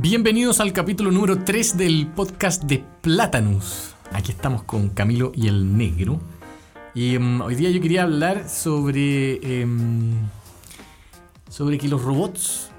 Bienvenidos 0.00 0.60
al 0.60 0.72
capítulo 0.72 1.10
número 1.10 1.42
3 1.42 1.76
del 1.76 2.06
podcast 2.06 2.62
de 2.62 2.84
Platanus. 3.00 3.96
Aquí 4.12 4.30
estamos 4.30 4.62
con 4.62 4.90
Camilo 4.90 5.32
y 5.34 5.48
el 5.48 5.76
Negro. 5.76 6.20
Y 6.94 7.16
em, 7.16 7.40
hoy 7.40 7.56
día 7.56 7.68
yo 7.72 7.80
quería 7.80 8.04
hablar 8.04 8.48
sobre. 8.48 9.40
em, 9.42 10.12
sobre 11.50 11.78
que 11.78 11.88
los 11.88 12.00
robots 12.00 12.70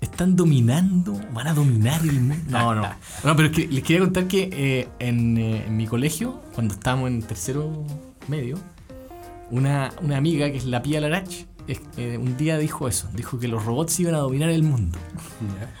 están 0.00 0.36
dominando, 0.36 1.20
van 1.32 1.48
a 1.48 1.52
dominar 1.52 2.00
el 2.02 2.20
mundo. 2.20 2.44
No, 2.48 2.76
no. 2.76 2.82
No, 3.24 3.34
pero 3.34 3.48
es 3.48 3.56
que 3.56 3.66
les 3.66 3.82
quería 3.82 3.98
contar 3.98 4.28
que 4.28 4.48
eh, 4.52 4.88
en, 5.00 5.36
eh, 5.38 5.64
en 5.66 5.76
mi 5.76 5.88
colegio, 5.88 6.42
cuando 6.54 6.74
estábamos 6.74 7.10
en 7.10 7.22
tercero 7.22 7.84
medio, 8.28 8.56
una, 9.50 9.92
una 10.00 10.16
amiga 10.16 10.48
que 10.52 10.58
es 10.58 10.64
la 10.64 10.80
Pía 10.80 11.00
Larach, 11.00 11.44
eh, 11.68 12.18
un 12.18 12.36
día 12.36 12.58
dijo 12.58 12.88
eso, 12.88 13.08
dijo 13.14 13.38
que 13.38 13.48
los 13.48 13.64
robots 13.64 13.98
iban 14.00 14.14
a 14.14 14.18
dominar 14.18 14.48
el 14.50 14.62
mundo. 14.62 14.98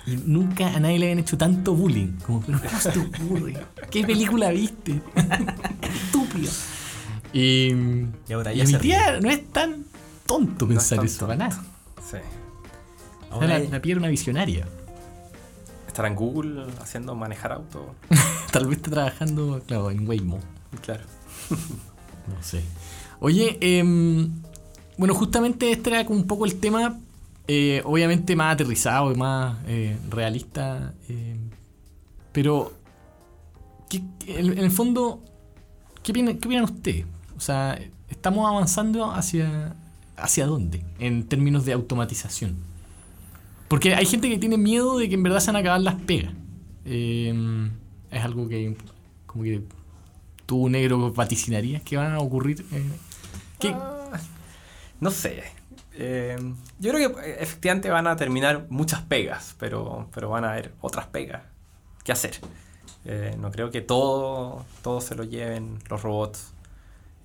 Y 0.06 0.16
nunca 0.16 0.68
a 0.68 0.80
nadie 0.80 0.98
le 0.98 1.06
habían 1.06 1.18
hecho 1.18 1.36
tanto 1.36 1.74
bullying. 1.74 2.18
Como, 2.24 2.40
pero 2.40 2.60
¿cómo 2.60 2.80
se 2.80 2.90
te 2.90 2.98
ocurre? 3.00 3.66
¿Qué 3.90 4.04
película 4.04 4.50
viste? 4.50 5.00
Estúpido. 5.82 6.50
Y, 7.32 7.72
Y 8.28 8.32
ahora 8.32 8.52
y 8.52 8.58
ya 8.58 8.64
mi 8.64 8.72
se 8.72 8.78
tía 8.78 9.20
no 9.20 9.30
es 9.30 9.48
tan 9.50 9.84
tonto 10.26 10.66
No 10.66 10.72
es 10.78 10.88
pensar 10.88 11.04
eso, 11.04 11.26
para 11.26 11.36
nada. 11.48 11.62
Sí. 12.08 12.18
Ahora 13.30 13.58
la, 13.58 13.78
la 13.78 13.96
una 13.96 14.08
visionaria. 14.08 14.66
estará 15.88 16.08
en 16.08 16.14
Google 16.14 16.66
haciendo 16.80 17.14
manejar 17.14 17.52
auto. 17.52 17.94
Tal 18.52 18.66
vez 18.66 18.78
está 18.78 18.90
trabajando, 18.90 19.62
claro, 19.66 19.90
en 19.90 20.06
Waymo. 20.06 20.38
Claro. 20.82 21.04
No 22.28 22.40
sé. 22.40 22.62
Oye, 23.18 23.58
em, 23.60 24.30
bueno, 25.02 25.16
justamente 25.16 25.72
este 25.72 25.90
era 25.90 26.06
como 26.06 26.20
un 26.20 26.28
poco 26.28 26.44
el 26.44 26.60
tema, 26.60 26.96
eh, 27.48 27.82
obviamente 27.84 28.36
más 28.36 28.54
aterrizado 28.54 29.10
y 29.10 29.16
más 29.16 29.58
eh, 29.66 29.98
realista, 30.08 30.94
eh, 31.08 31.36
pero 32.30 32.72
¿qué- 33.90 34.04
en, 34.28 34.56
el 34.56 34.70
fondo, 34.70 35.20
¿qué 36.04 36.12
opinan, 36.12 36.38
qué 36.38 36.62
ustedes? 36.62 37.04
O 37.36 37.40
sea, 37.40 37.80
¿estamos 38.08 38.48
avanzando 38.48 39.10
hacia, 39.10 39.74
hacia 40.16 40.46
dónde 40.46 40.84
en 41.00 41.26
términos 41.26 41.64
de 41.64 41.72
automatización? 41.72 42.54
Porque 43.66 43.96
hay 43.96 44.06
gente 44.06 44.28
que 44.30 44.38
tiene 44.38 44.56
miedo 44.56 44.98
de 44.98 45.08
que 45.08 45.16
en 45.16 45.24
verdad 45.24 45.40
se 45.40 45.48
van 45.48 45.56
a 45.56 45.58
acabar 45.58 45.80
las 45.80 45.96
pegas. 45.96 46.32
Eh, 46.84 47.34
es 48.08 48.22
algo 48.22 48.48
que 48.48 48.76
como 49.26 49.42
que 49.42 49.64
tú 50.46 50.68
negro 50.68 51.12
vaticinarías 51.12 51.82
que 51.82 51.96
van 51.96 52.12
a 52.12 52.20
ocurrir. 52.20 52.64
eh, 52.70 52.84
¿Qué? 53.58 53.74
No 55.02 55.10
sé. 55.10 55.42
Eh, 55.94 56.36
yo 56.78 56.92
creo 56.92 57.12
que 57.14 57.20
eh, 57.30 57.36
efectivamente 57.40 57.90
van 57.90 58.06
a 58.06 58.16
terminar 58.16 58.66
muchas 58.70 59.00
pegas, 59.02 59.54
pero, 59.58 60.08
pero 60.14 60.30
van 60.30 60.44
a 60.44 60.52
haber 60.52 60.72
otras 60.80 61.06
pegas. 61.06 61.42
¿Qué 62.04 62.12
hacer? 62.12 62.38
Eh, 63.04 63.36
no 63.38 63.50
creo 63.50 63.70
que 63.70 63.80
todo, 63.82 64.64
todo 64.82 65.00
se 65.00 65.14
lo 65.14 65.24
lleven 65.24 65.78
los 65.90 66.02
robots. 66.02 66.52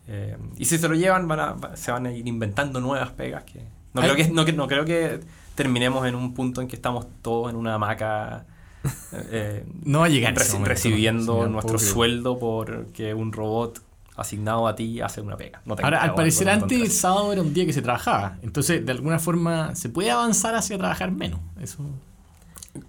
Eh, 0.08 0.36
y 0.58 0.66
si 0.66 0.78
se 0.78 0.88
lo 0.90 0.96
llevan, 0.96 1.28
van 1.28 1.40
a- 1.40 1.76
se 1.76 1.92
van 1.92 2.08
a 2.08 2.12
ir 2.12 2.28
inventando 2.28 2.80
nuevas 2.82 3.12
pegas. 3.12 3.44
Que 3.44 3.62
no, 3.94 4.02
creo 4.02 4.16
que, 4.16 4.28
no, 4.30 4.44
no 4.44 4.68
creo 4.68 4.84
que 4.86 5.20
terminemos 5.56 6.06
en 6.08 6.16
un 6.16 6.34
punto 6.34 6.62
en 6.62 6.68
que 6.68 6.76
estamos 6.76 7.06
todos 7.22 7.50
en 7.52 7.56
una 7.58 7.76
hamaca. 7.76 8.46
eh, 9.32 9.66
No 9.84 10.00
va 10.00 10.06
a 10.06 10.10
llegar 10.10 10.34
reci- 10.34 10.42
ese 10.42 10.54
momento, 10.54 10.70
recibiendo 10.70 11.48
nuestro 11.48 11.78
sueldo 11.80 12.40
porque 12.40 13.14
un 13.14 13.32
robot 13.34 13.82
asignado 14.18 14.68
a 14.68 14.76
ti 14.76 15.00
hace 15.00 15.22
una 15.22 15.38
pega. 15.38 15.62
No 15.66 15.76
Ahora, 15.82 16.02
al 16.02 16.16
parecer 16.16 16.50
antes 16.50 16.82
el 16.82 16.92
sábado 16.92 17.32
era 17.32 17.42
un 17.42 17.54
día 17.54 17.66
que 17.66 17.74
se 17.74 17.82
trabajaba. 17.82 18.38
Entonces, 18.42 18.86
de 18.86 18.92
alguna 18.92 19.20
forma, 19.20 19.76
se 19.76 19.90
puede 19.90 20.12
avanzar 20.12 20.56
hacia 20.56 20.78
trabajar 20.78 21.12
menos. 21.12 21.40
Eso. 21.62 21.86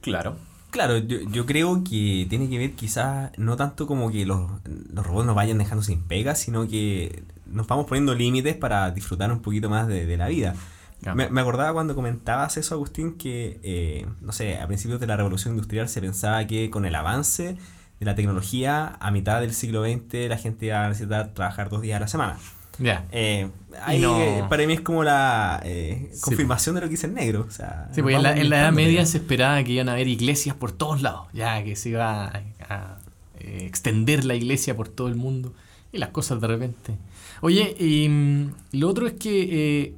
Claro. 0.00 0.36
Claro, 0.70 0.98
yo, 0.98 1.18
yo 1.30 1.46
creo 1.46 1.82
que 1.82 2.26
tiene 2.28 2.48
que 2.48 2.58
ver 2.58 2.72
quizás 2.72 3.30
no 3.38 3.56
tanto 3.56 3.86
como 3.86 4.10
que 4.10 4.26
los, 4.26 4.50
los 4.92 5.06
robots 5.06 5.26
nos 5.26 5.34
vayan 5.34 5.56
dejando 5.56 5.82
sin 5.82 6.02
pega, 6.02 6.34
sino 6.34 6.68
que 6.68 7.22
nos 7.46 7.66
vamos 7.66 7.86
poniendo 7.86 8.14
límites 8.14 8.54
para 8.54 8.90
disfrutar 8.90 9.32
un 9.32 9.40
poquito 9.40 9.70
más 9.70 9.86
de, 9.86 10.04
de 10.04 10.16
la 10.18 10.28
vida. 10.28 10.54
Claro. 11.00 11.16
Me, 11.16 11.30
me 11.30 11.40
acordaba 11.40 11.72
cuando 11.72 11.94
comentabas 11.94 12.56
eso, 12.56 12.74
Agustín, 12.74 13.16
que, 13.16 13.60
eh, 13.62 14.06
no 14.20 14.32
sé, 14.32 14.58
a 14.58 14.66
principios 14.66 15.00
de 15.00 15.06
la 15.06 15.16
revolución 15.16 15.54
industrial 15.54 15.88
se 15.88 16.00
pensaba 16.00 16.46
que 16.46 16.70
con 16.70 16.84
el 16.84 16.94
avance 16.94 17.56
de 18.00 18.06
la 18.06 18.14
tecnología, 18.14 18.96
a 19.00 19.10
mitad 19.10 19.40
del 19.40 19.52
siglo 19.52 19.82
XX, 19.84 20.28
la 20.28 20.36
gente 20.38 20.66
iba 20.66 20.84
a 20.84 20.88
necesitar 20.88 21.34
trabajar 21.34 21.68
dos 21.68 21.82
días 21.82 21.96
a 21.96 22.00
la 22.00 22.08
semana. 22.08 22.38
Ya. 22.78 23.06
Eh, 23.10 23.50
ahí, 23.82 24.00
no. 24.00 24.20
eh, 24.20 24.44
para 24.48 24.64
mí 24.66 24.72
es 24.72 24.80
como 24.80 25.02
la 25.02 25.60
eh, 25.64 26.10
Sí, 26.12 26.20
confirmación 26.20 26.76
de 26.76 26.82
lo 26.82 26.86
que 26.86 26.92
dice 26.92 27.08
el 27.08 27.14
negro. 27.14 27.44
O 27.46 27.50
sea, 27.50 27.88
Sí, 27.92 28.02
porque 28.02 28.16
en 28.16 28.22
la, 28.22 28.36
en 28.36 28.50
la 28.50 28.60
Edad 28.60 28.72
Media 28.72 29.04
se 29.04 29.18
esperaba 29.18 29.62
que 29.64 29.72
iban 29.72 29.88
a 29.88 29.92
haber 29.92 30.06
iglesias 30.06 30.54
por 30.54 30.70
todos 30.70 31.02
lados. 31.02 31.26
Ya, 31.32 31.62
que 31.64 31.74
se 31.74 31.88
iba 31.90 32.26
a, 32.26 32.42
a, 32.68 32.98
extender 33.40 34.24
la 34.24 34.36
iglesia 34.36 34.76
por 34.76 34.88
todo 34.88 35.08
el 35.08 35.16
mundo. 35.16 35.54
Y 35.90 35.98
las 35.98 36.10
cosas 36.10 36.40
de 36.40 36.46
repente. 36.46 36.94
Oye, 37.40 37.74
y 37.78 38.08
mm, 38.08 38.52
lo 38.72 38.88
otro 38.88 39.06
es 39.08 39.14
que, 39.14 39.94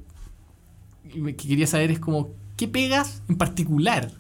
que 1.12 1.36
quería 1.36 1.66
saber 1.66 1.90
es 1.90 1.98
como, 1.98 2.30
¿qué 2.56 2.66
pegas 2.66 3.22
en 3.28 3.36
particular 3.36 4.10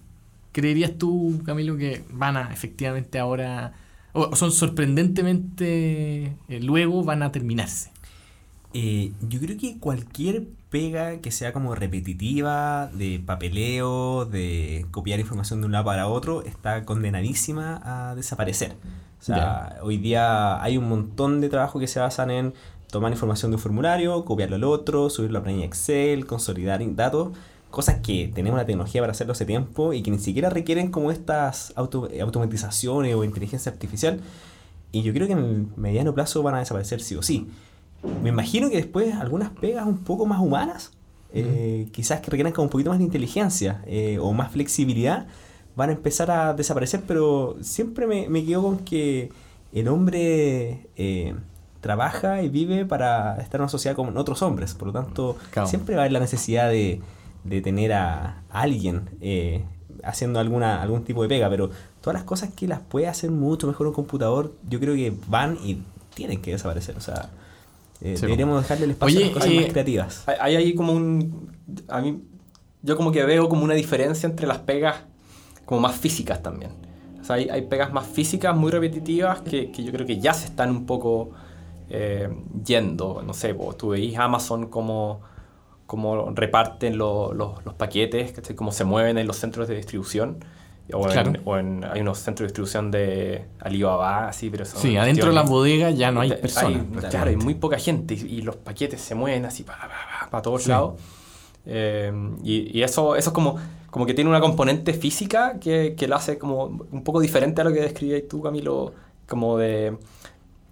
creerías 0.52 0.96
tú, 0.98 1.40
Camilo, 1.44 1.76
que 1.76 2.04
van 2.10 2.36
a 2.36 2.52
efectivamente 2.52 3.18
ahora, 3.18 3.72
o 4.12 4.34
son 4.36 4.52
sorprendentemente, 4.52 6.36
eh, 6.48 6.60
luego 6.60 7.04
van 7.04 7.22
a 7.22 7.32
terminarse? 7.32 7.90
Eh, 8.72 9.12
yo 9.28 9.40
creo 9.40 9.58
que 9.58 9.78
cualquier 9.78 10.46
pega 10.70 11.18
que 11.18 11.32
sea 11.32 11.52
como 11.52 11.74
repetitiva, 11.74 12.88
de 12.94 13.20
papeleo, 13.24 14.24
de 14.24 14.86
copiar 14.92 15.18
información 15.18 15.60
de 15.60 15.66
un 15.66 15.72
lado 15.72 15.84
para 15.86 16.06
otro, 16.06 16.44
está 16.44 16.84
condenadísima 16.84 17.80
a 17.82 18.14
desaparecer. 18.14 18.76
O 19.20 19.22
sea, 19.22 19.78
hoy 19.82 19.98
día 19.98 20.62
hay 20.62 20.78
un 20.78 20.88
montón 20.88 21.40
de 21.40 21.48
trabajos 21.48 21.80
que 21.80 21.88
se 21.88 22.00
basan 22.00 22.30
en 22.30 22.54
tomar 22.90 23.12
información 23.12 23.50
de 23.50 23.56
un 23.56 23.60
formulario, 23.60 24.24
copiarlo 24.24 24.56
al 24.56 24.64
otro, 24.64 25.10
subirlo 25.10 25.40
a 25.40 25.42
planilla 25.42 25.66
Excel, 25.66 26.26
consolidar 26.26 26.80
datos, 26.94 27.36
cosas 27.70 28.00
que 28.00 28.30
tenemos 28.34 28.58
la 28.58 28.66
tecnología 28.66 29.00
para 29.00 29.12
hacerlo 29.12 29.32
hace 29.32 29.44
tiempo 29.46 29.92
y 29.92 30.02
que 30.02 30.10
ni 30.10 30.18
siquiera 30.18 30.50
requieren 30.50 30.90
como 30.90 31.10
estas 31.10 31.72
auto- 31.76 32.08
automatizaciones 32.20 33.14
o 33.14 33.24
inteligencia 33.24 33.70
artificial. 33.72 34.20
Y 34.92 35.02
yo 35.02 35.12
creo 35.12 35.26
que 35.26 35.34
en 35.34 35.38
el 35.38 35.66
mediano 35.76 36.12
plazo 36.14 36.42
van 36.42 36.56
a 36.56 36.58
desaparecer 36.58 37.00
sí 37.00 37.14
o 37.14 37.22
sí. 37.22 37.48
Me 38.22 38.30
imagino 38.30 38.70
que 38.70 38.76
después 38.76 39.14
algunas 39.14 39.50
pegas 39.50 39.86
un 39.86 39.98
poco 39.98 40.26
más 40.26 40.40
humanas, 40.40 40.90
eh, 41.32 41.86
quizás 41.92 42.20
que 42.20 42.30
requieran 42.30 42.52
como 42.52 42.64
un 42.64 42.70
poquito 42.70 42.90
más 42.90 42.98
de 42.98 43.04
inteligencia 43.04 43.82
eh, 43.86 44.18
o 44.20 44.32
más 44.32 44.50
flexibilidad, 44.50 45.26
van 45.76 45.90
a 45.90 45.92
empezar 45.92 46.30
a 46.30 46.54
desaparecer, 46.54 47.02
pero 47.06 47.56
siempre 47.60 48.06
me, 48.06 48.28
me 48.28 48.44
quedo 48.44 48.62
con 48.62 48.78
que 48.78 49.30
el 49.72 49.86
hombre 49.86 50.88
eh, 50.96 51.34
trabaja 51.80 52.42
y 52.42 52.48
vive 52.48 52.84
para 52.84 53.36
estar 53.40 53.60
en 53.60 53.62
una 53.62 53.68
sociedad 53.68 53.94
con 53.94 54.16
otros 54.16 54.42
hombres, 54.42 54.74
por 54.74 54.88
lo 54.88 54.92
tanto 54.92 55.36
Claro. 55.52 55.68
siempre 55.68 55.94
va 55.94 56.00
a 56.00 56.04
haber 56.04 56.12
la 56.12 56.20
necesidad 56.20 56.68
de, 56.68 57.00
de 57.44 57.60
tener 57.60 57.92
a 57.92 58.42
alguien 58.50 59.10
eh, 59.20 59.64
haciendo 60.02 60.40
alguna, 60.40 60.82
algún 60.82 61.04
tipo 61.04 61.22
de 61.22 61.28
pega, 61.28 61.48
pero 61.48 61.70
todas 62.00 62.14
las 62.14 62.24
cosas 62.24 62.50
que 62.54 62.66
las 62.66 62.80
puede 62.80 63.06
hacer 63.06 63.30
mucho 63.30 63.66
mejor 63.66 63.86
un 63.86 63.92
computador, 63.92 64.54
yo 64.68 64.80
creo 64.80 64.94
que 64.94 65.12
van 65.28 65.58
y 65.64 65.82
tienen 66.14 66.40
que 66.40 66.52
desaparecer, 66.52 66.96
o 66.96 67.00
sea... 67.00 67.30
eh, 68.00 68.16
Sí, 68.16 68.22
deberíamos 68.22 68.62
dejarle 68.62 68.84
el 68.86 68.90
espacio 68.92 69.18
Oye, 69.18 69.24
a 69.24 69.28
las 69.28 69.34
cosas 69.34 69.50
eh, 69.50 69.60
más 69.60 69.70
creativas. 69.72 70.24
Hay, 70.26 70.36
hay 70.40 70.56
ahí 70.56 70.74
como 70.74 70.92
un... 70.92 71.50
A 71.88 72.00
mí, 72.00 72.22
yo 72.82 72.96
como 72.96 73.12
que 73.12 73.24
veo 73.24 73.48
como 73.48 73.62
una 73.64 73.74
diferencia 73.74 74.26
entre 74.26 74.46
las 74.46 74.58
pegas 74.58 74.96
como 75.66 75.82
más 75.82 75.94
físicas 75.96 76.42
también. 76.42 76.72
O 77.20 77.24
sea, 77.24 77.36
hay, 77.36 77.48
hay 77.50 77.62
pegas 77.62 77.92
más 77.92 78.06
físicas, 78.06 78.56
muy 78.56 78.70
repetitivas, 78.70 79.42
que, 79.42 79.70
que 79.70 79.84
yo 79.84 79.92
creo 79.92 80.06
que 80.06 80.18
ya 80.18 80.32
se 80.32 80.46
están 80.46 80.70
un 80.70 80.86
poco 80.86 81.32
eh, 81.90 82.28
yendo. 82.64 83.22
No 83.22 83.34
sé, 83.34 83.52
vos, 83.52 83.76
tú 83.76 83.90
veis 83.90 84.18
Amazon 84.18 84.68
como, 84.68 85.20
como 85.90 86.30
reparten 86.30 86.96
lo- 86.96 87.34
los- 87.34 87.64
los 87.64 87.74
paquetes, 87.74 88.30
¿cachai? 88.30 88.54
cómo 88.54 88.70
se 88.70 88.84
mueven 88.84 89.18
en 89.18 89.26
los 89.26 89.36
centros 89.38 89.66
de 89.66 89.74
distribución. 89.74 90.36
O, 90.92 91.04
en- 91.06 91.12
Claro. 91.12 91.32
o 91.44 91.56
en- 91.58 91.84
hay 91.84 92.00
unos 92.00 92.18
centros 92.18 92.44
de 92.44 92.46
distribución 92.46 92.92
de 92.92 93.46
Alibaba, 93.58 94.28
así, 94.28 94.50
pero 94.50 94.64
son 94.64 94.80
Sí, 94.80 94.96
adentro 94.96 95.26
de 95.30 95.34
las 95.34 95.50
bodegas 95.50 95.96
ya 95.98 96.12
no 96.12 96.20
hay 96.20 96.30
hay- 96.30 96.40
personas. 96.40 96.84
claro, 97.10 97.30
hay 97.30 97.36
muy 97.36 97.54
poca 97.54 97.76
gente 97.76 98.14
y, 98.14 98.18
y 98.38 98.42
los 98.42 98.54
paquetes 98.54 99.00
se 99.00 99.16
mueven 99.16 99.44
así 99.46 99.64
para 99.64 100.40
todos 100.42 100.62
Sí. 100.62 100.68
lados. 100.68 100.94
Eh, 101.66 102.12
y, 102.44 102.78
y 102.78 102.82
eso, 102.84 103.16
eso 103.16 103.30
es 103.30 103.34
como, 103.34 103.56
como 103.90 104.06
que 104.06 104.14
tiene 104.14 104.30
una 104.30 104.40
componente 104.40 104.92
física 104.92 105.58
que, 105.60 105.94
que 105.96 106.06
lo 106.06 106.14
hace 106.14 106.38
como 106.38 106.66
un 106.92 107.02
poco 107.02 107.18
diferente 107.20 107.60
a 107.62 107.64
lo 107.64 107.72
que 107.72 107.80
describías 107.80 108.22
tú, 108.28 108.40
Camilo, 108.42 108.92
como 109.28 109.58
de, 109.58 109.96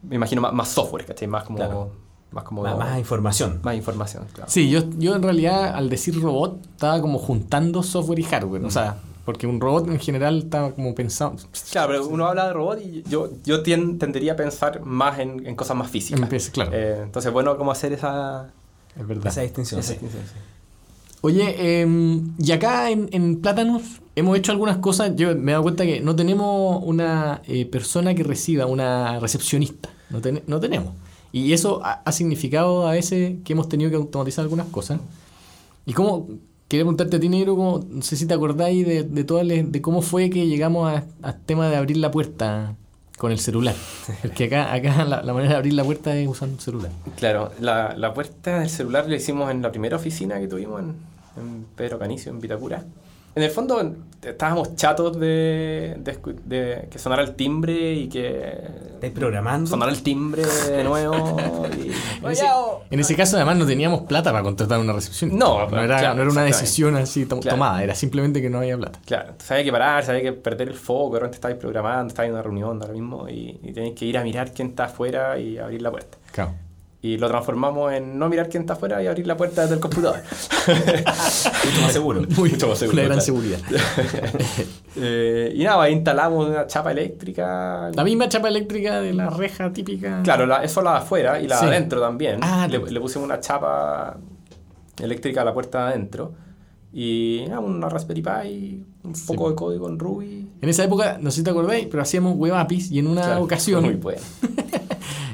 me 0.02 0.14
imagino, 0.14 0.40
más, 0.42 0.52
más 0.52 0.68
software, 0.68 1.04
¿cachai? 1.06 1.26
Más 1.26 1.42
como... 1.44 1.58
Claro. 1.58 1.90
Más 2.30 2.44
como... 2.44 2.62
Más, 2.62 2.76
más 2.76 2.98
información. 2.98 3.60
más 3.62 3.74
información, 3.74 4.24
claro. 4.32 4.50
Sí, 4.50 4.68
yo, 4.70 4.80
yo 4.98 5.16
en 5.16 5.22
realidad 5.22 5.74
al 5.74 5.88
decir 5.88 6.20
robot 6.20 6.58
estaba 6.72 7.00
como 7.00 7.18
juntando 7.18 7.82
software 7.82 8.18
y 8.18 8.22
hardware. 8.24 8.64
O 8.64 8.70
sea, 8.70 8.96
porque 9.24 9.46
un 9.46 9.60
robot 9.60 9.88
en 9.88 9.98
general 9.98 10.38
estaba 10.38 10.72
como 10.72 10.94
pensado. 10.94 11.36
Claro, 11.70 11.88
pero 11.88 12.06
uno 12.06 12.26
habla 12.26 12.46
de 12.48 12.52
robot 12.52 12.80
y 12.82 13.02
yo, 13.08 13.30
yo 13.44 13.62
tien- 13.62 13.98
tendería 13.98 14.32
a 14.32 14.36
pensar 14.36 14.82
más 14.84 15.18
en, 15.18 15.46
en 15.46 15.54
cosas 15.56 15.76
más 15.76 15.90
físicas. 15.90 16.20
Empieza, 16.20 16.52
claro. 16.52 16.70
Eh, 16.74 17.00
entonces, 17.02 17.32
bueno, 17.32 17.56
cómo 17.56 17.70
hacer 17.72 17.92
esa... 17.92 18.50
Es 18.98 19.06
verdad. 19.06 19.26
Esa 19.28 19.40
distinción. 19.42 19.80
esa 19.80 19.88
sí. 19.88 19.94
distinción, 19.94 20.22
sí. 20.26 20.34
Oye, 21.20 21.80
em, 21.80 22.32
y 22.38 22.52
acá 22.52 22.90
en, 22.90 23.08
en 23.12 23.40
Platanus 23.40 23.82
hemos 24.14 24.38
hecho 24.38 24.52
algunas 24.52 24.76
cosas. 24.78 25.12
Yo 25.16 25.34
me 25.34 25.50
he 25.50 25.52
dado 25.52 25.62
cuenta 25.64 25.84
que 25.84 26.00
no 26.00 26.14
tenemos 26.14 26.80
una 26.84 27.42
eh, 27.46 27.66
persona 27.66 28.14
que 28.14 28.22
reciba, 28.22 28.66
una 28.66 29.18
recepcionista. 29.18 29.88
No, 30.10 30.20
ten- 30.20 30.42
no 30.46 30.60
tenemos. 30.60 30.94
Y 31.32 31.52
eso 31.52 31.80
ha, 31.84 32.10
significado 32.12 32.86
a 32.88 32.92
veces 32.92 33.36
que 33.44 33.52
hemos 33.52 33.68
tenido 33.68 33.90
que 33.90 33.96
automatizar 33.96 34.42
algunas 34.44 34.66
cosas. 34.68 35.00
Y 35.86 35.92
cómo, 35.92 36.26
quería 36.68 36.84
preguntarte 36.84 37.16
a 37.16 37.20
ti, 37.20 37.28
Negro, 37.28 37.54
cómo- 37.56 37.84
no 37.88 38.02
sé 38.02 38.16
si 38.16 38.26
te 38.26 38.34
acordáis 38.34 38.86
de, 38.86 39.02
de, 39.04 39.44
las- 39.44 39.72
de 39.72 39.82
cómo 39.82 40.02
fue 40.02 40.30
que 40.30 40.46
llegamos 40.46 40.90
al 41.22 41.40
tema 41.46 41.68
de 41.68 41.76
abrir 41.76 41.98
la 41.98 42.10
puerta 42.10 42.76
con 43.18 43.32
el 43.32 43.38
celular. 43.40 43.74
Porque 44.22 44.44
acá, 44.44 44.72
acá 44.72 45.04
la, 45.04 45.22
manera 45.34 45.52
de 45.54 45.56
abrir 45.58 45.74
la 45.74 45.84
puerta 45.84 46.16
es 46.16 46.28
usando 46.28 46.54
el 46.56 46.60
celular. 46.62 46.90
Claro, 47.16 47.50
la, 47.60 47.94
la 47.96 48.14
puerta 48.14 48.60
del 48.60 48.70
celular 48.70 49.08
la 49.08 49.16
hicimos 49.16 49.50
en 49.50 49.60
la 49.60 49.70
primera 49.70 49.96
oficina 49.96 50.38
que 50.40 50.46
tuvimos 50.48 50.80
en, 50.80 50.94
en 51.36 51.66
Pedro 51.76 51.98
Canicio, 51.98 52.30
en 52.32 52.40
Vitacura. 52.40 52.84
En 53.38 53.44
el 53.44 53.50
fondo 53.52 53.94
estábamos 54.20 54.74
chatos 54.74 55.18
de, 55.20 55.96
de 56.44 56.88
que 56.90 56.98
sonara 56.98 57.22
el 57.22 57.36
timbre 57.36 57.92
y 57.92 58.08
que 58.08 58.52
¿Estáis 58.94 59.12
programando? 59.12 59.70
sonara 59.70 59.92
el 59.92 60.02
timbre 60.02 60.42
de 60.44 60.82
nuevo. 60.82 61.68
y- 61.78 61.92
En 62.24 62.32
ese, 62.32 62.46
en 62.90 62.98
ese 62.98 63.14
caso, 63.14 63.36
además, 63.36 63.56
no 63.58 63.64
teníamos 63.64 64.00
plata 64.02 64.32
para 64.32 64.42
contratar 64.42 64.80
una 64.80 64.92
recepción. 64.92 65.38
No, 65.38 65.70
no 65.70 65.80
era, 65.80 65.98
claro, 65.98 66.14
no 66.16 66.22
era 66.22 66.30
una 66.32 66.42
decisión 66.42 66.96
así 66.96 67.26
to- 67.26 67.38
Claro. 67.38 67.56
tomada, 67.56 67.84
era 67.84 67.94
simplemente 67.94 68.42
que 68.42 68.50
no 68.50 68.58
había 68.58 68.76
plata. 68.76 68.98
Claro, 69.06 69.26
entonces 69.30 69.50
había 69.52 69.64
que 69.64 69.70
parar, 69.72 70.10
había 70.10 70.22
que 70.22 70.32
perder 70.32 70.68
el 70.70 70.74
foco, 70.74 71.14
de 71.14 71.20
repente 71.20 71.36
estáis 71.36 71.54
programando, 71.54 72.08
estáis 72.08 72.26
en 72.26 72.32
una 72.34 72.42
reunión 72.42 72.80
ahora 72.82 72.92
mismo 72.92 73.28
y, 73.28 73.60
y 73.62 73.72
tenéis 73.72 73.94
que 73.94 74.04
ir 74.04 74.18
a 74.18 74.24
mirar 74.24 74.52
quién 74.52 74.70
está 74.70 74.86
afuera 74.86 75.38
y 75.38 75.58
abrir 75.58 75.80
la 75.80 75.92
puerta. 75.92 76.18
Claro. 76.32 76.54
Y 77.00 77.16
lo 77.16 77.28
transformamos 77.28 77.92
en 77.92 78.18
no 78.18 78.28
mirar 78.28 78.48
quién 78.48 78.62
está 78.62 78.72
afuera 78.72 79.00
y 79.00 79.06
abrir 79.06 79.24
la 79.26 79.36
puerta 79.36 79.62
desde 79.62 79.74
el 79.76 79.80
computador. 79.80 80.18
Mucho 80.66 81.80
más 81.82 81.92
seguro. 81.92 82.22
Muy, 82.36 82.50
Mucho 82.52 82.68
más 82.68 82.78
seguro, 82.78 82.94
Una 82.94 83.02
gran 83.08 83.18
claro. 83.18 83.24
seguridad. 83.24 83.58
Eh, 85.00 85.52
y 85.54 85.62
nada, 85.62 85.84
ahí 85.84 85.92
instalamos 85.92 86.48
una 86.48 86.66
chapa 86.66 86.90
eléctrica. 86.90 87.88
La 87.94 88.02
misma 88.02 88.28
chapa 88.28 88.48
eléctrica 88.48 89.00
de 89.00 89.14
la 89.14 89.30
reja 89.30 89.72
típica. 89.72 90.22
Claro, 90.24 90.44
la, 90.44 90.64
eso 90.64 90.82
la 90.82 90.92
de 90.92 90.98
afuera 90.98 91.40
y 91.40 91.46
la 91.46 91.56
Sí. 91.58 91.66
de 91.66 91.70
adentro 91.76 92.00
también. 92.00 92.40
Ah, 92.42 92.66
le, 92.68 92.78
le 92.80 93.00
pusimos 93.00 93.24
una 93.24 93.38
chapa 93.38 94.18
eléctrica 95.00 95.42
a 95.42 95.44
la 95.44 95.54
puerta 95.54 95.84
de 95.86 95.92
adentro. 95.92 96.32
Y 96.92 97.44
nada, 97.46 97.60
una 97.60 97.88
Raspberry 97.88 98.22
Pi, 98.22 98.84
un 99.04 99.14
Sí. 99.14 99.24
poco 99.28 99.50
de 99.50 99.54
código 99.54 99.88
en 99.88 100.00
Ruby. 100.00 100.48
En 100.60 100.68
esa 100.68 100.82
época, 100.82 101.18
no 101.20 101.30
sé 101.30 101.36
si 101.38 101.44
te 101.44 101.50
acordáis, 101.50 101.86
pero 101.86 102.02
hacíamos 102.02 102.34
web 102.36 102.54
APIs 102.54 102.90
y 102.90 102.98
en 102.98 103.06
una 103.06 103.20
Claro, 103.22 103.42
ocasión, 103.44 103.84
Muy 103.84 103.94
bueno. 103.94 104.20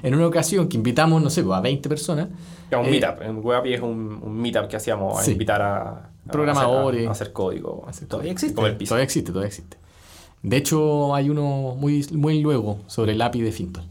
En 0.04 0.14
una 0.14 0.26
ocasión 0.28 0.68
que 0.68 0.76
invitamos, 0.76 1.20
no 1.22 1.30
sé, 1.30 1.42
pues, 1.42 1.56
a 1.58 1.60
20 1.60 1.88
personas, 1.88 2.28
Era 2.70 2.78
un 2.78 2.86
Eh, 2.86 2.90
meetup. 2.90 3.22
En 3.22 3.38
WebAPI 3.44 3.74
es 3.74 3.80
un, 3.80 4.20
un 4.22 4.36
meetup 4.40 4.68
que 4.68 4.76
hacíamos 4.76 5.18
a 5.18 5.22
Sí. 5.22 5.32
invitar 5.32 5.60
a, 5.62 5.88
a 5.90 6.10
Programadores. 6.32 7.00
hacer, 7.00 7.06
a, 7.06 7.10
a 7.10 7.12
hacer 7.12 7.32
código. 7.32 7.84
Hacer 7.88 8.06
Todavía 8.08 8.32
existe. 8.32 8.60
El 8.64 8.76
piso. 8.76 8.90
todavía 8.90 9.04
existe, 9.04 9.30
todavía 9.32 9.48
existe. 9.48 9.76
De 10.42 10.56
hecho, 10.58 11.14
hay 11.14 11.30
uno 11.30 11.74
muy, 11.78 12.06
muy 12.12 12.40
luego 12.40 12.78
sobre 12.86 13.12
el 13.12 13.22
API 13.22 13.40
de 13.42 13.52
Fintol. 13.52 13.84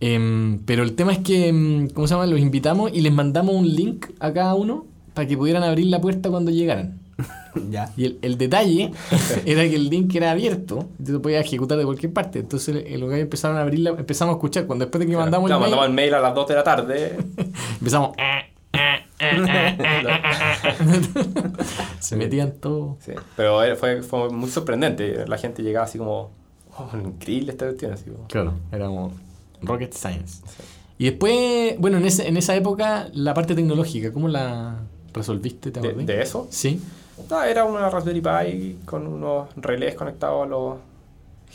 Em, 0.00 0.60
pero 0.64 0.82
el 0.84 0.94
tema 0.94 1.12
es 1.12 1.18
que, 1.18 1.48
em, 1.48 1.88
¿cómo 1.90 2.06
se 2.06 2.14
llama? 2.14 2.26
Los 2.26 2.38
invitamos 2.40 2.92
y 2.94 3.00
les 3.00 3.12
mandamos 3.12 3.54
un 3.54 3.68
link 3.68 4.06
a 4.20 4.32
cada 4.32 4.54
uno 4.54 4.86
para 5.14 5.26
que 5.26 5.36
pudieran 5.36 5.64
abrir 5.64 5.86
la 5.86 6.00
puerta 6.00 6.30
cuando 6.30 6.50
llegaran. 6.52 7.00
ya. 7.70 7.90
Y 7.96 8.04
el, 8.04 8.18
el 8.22 8.38
detalle 8.38 8.92
era 9.44 9.62
que 9.68 9.74
el 9.76 9.88
link 9.90 10.14
era 10.14 10.30
abierto, 10.30 10.88
tú 11.04 11.12
lo 11.12 11.22
podías 11.22 11.44
ejecutar 11.44 11.76
de 11.78 11.84
cualquier 11.84 12.12
parte. 12.12 12.38
Entonces 12.38 12.84
eh, 12.86 12.96
los 12.98 13.08
gallos 13.10 13.24
empezaron 13.24 13.56
a 13.56 13.62
abrirla, 13.62 13.90
empezamos 13.90 14.34
a 14.34 14.36
escuchar. 14.36 14.66
Cuando 14.66 14.84
después 14.84 15.00
de 15.00 15.06
que 15.06 15.12
Claro, 15.12 15.24
mandamos 15.24 15.48
claro, 15.48 15.64
el 15.64 15.70
mail, 15.70 15.70
mandamos 15.70 15.88
el 15.88 15.94
mail 15.94 16.14
a 16.14 16.20
las 16.20 16.34
2 16.34 16.48
de 16.48 16.54
la 16.54 16.64
tarde. 16.64 17.16
empezamos. 17.78 18.12
Se 22.00 22.16
metían 22.16 22.52
todos. 22.60 22.96
Sí, 23.04 23.12
Pero 23.36 23.62
eh, 23.64 23.74
fue, 23.76 24.02
fue 24.02 24.30
muy 24.30 24.48
sorprendente. 24.50 25.26
La 25.26 25.38
gente 25.38 25.62
llegaba 25.62 25.86
así 25.86 25.98
como, 25.98 26.30
oh, 26.76 26.90
increíble 27.04 27.52
esta 27.52 27.66
cuestión. 27.66 27.92
Así 27.92 28.04
como, 28.10 28.26
Claro, 28.28 28.54
éramos 28.72 29.12
Rocket 29.62 29.92
Science. 29.92 30.42
sí. 30.46 30.62
Y 31.00 31.04
después, 31.04 31.76
bueno, 31.78 31.98
en, 31.98 32.06
ese, 32.06 32.26
en 32.26 32.36
esa 32.36 32.56
época, 32.56 33.08
la 33.12 33.32
parte 33.32 33.54
tecnológica, 33.54 34.12
¿cómo 34.12 34.26
la 34.26 34.80
resolviste? 35.14 35.70
¿Te 35.70 35.80
de 35.80 36.22
eso, 36.22 36.48
Sí. 36.50 36.80
No, 37.30 37.42
era 37.42 37.64
una 37.64 37.88
Raspberry 37.90 38.20
Pi 38.20 38.78
con 38.84 39.06
unos 39.06 39.48
relés 39.56 39.94
conectados 39.94 40.44
a 40.44 40.46
los 40.48 40.76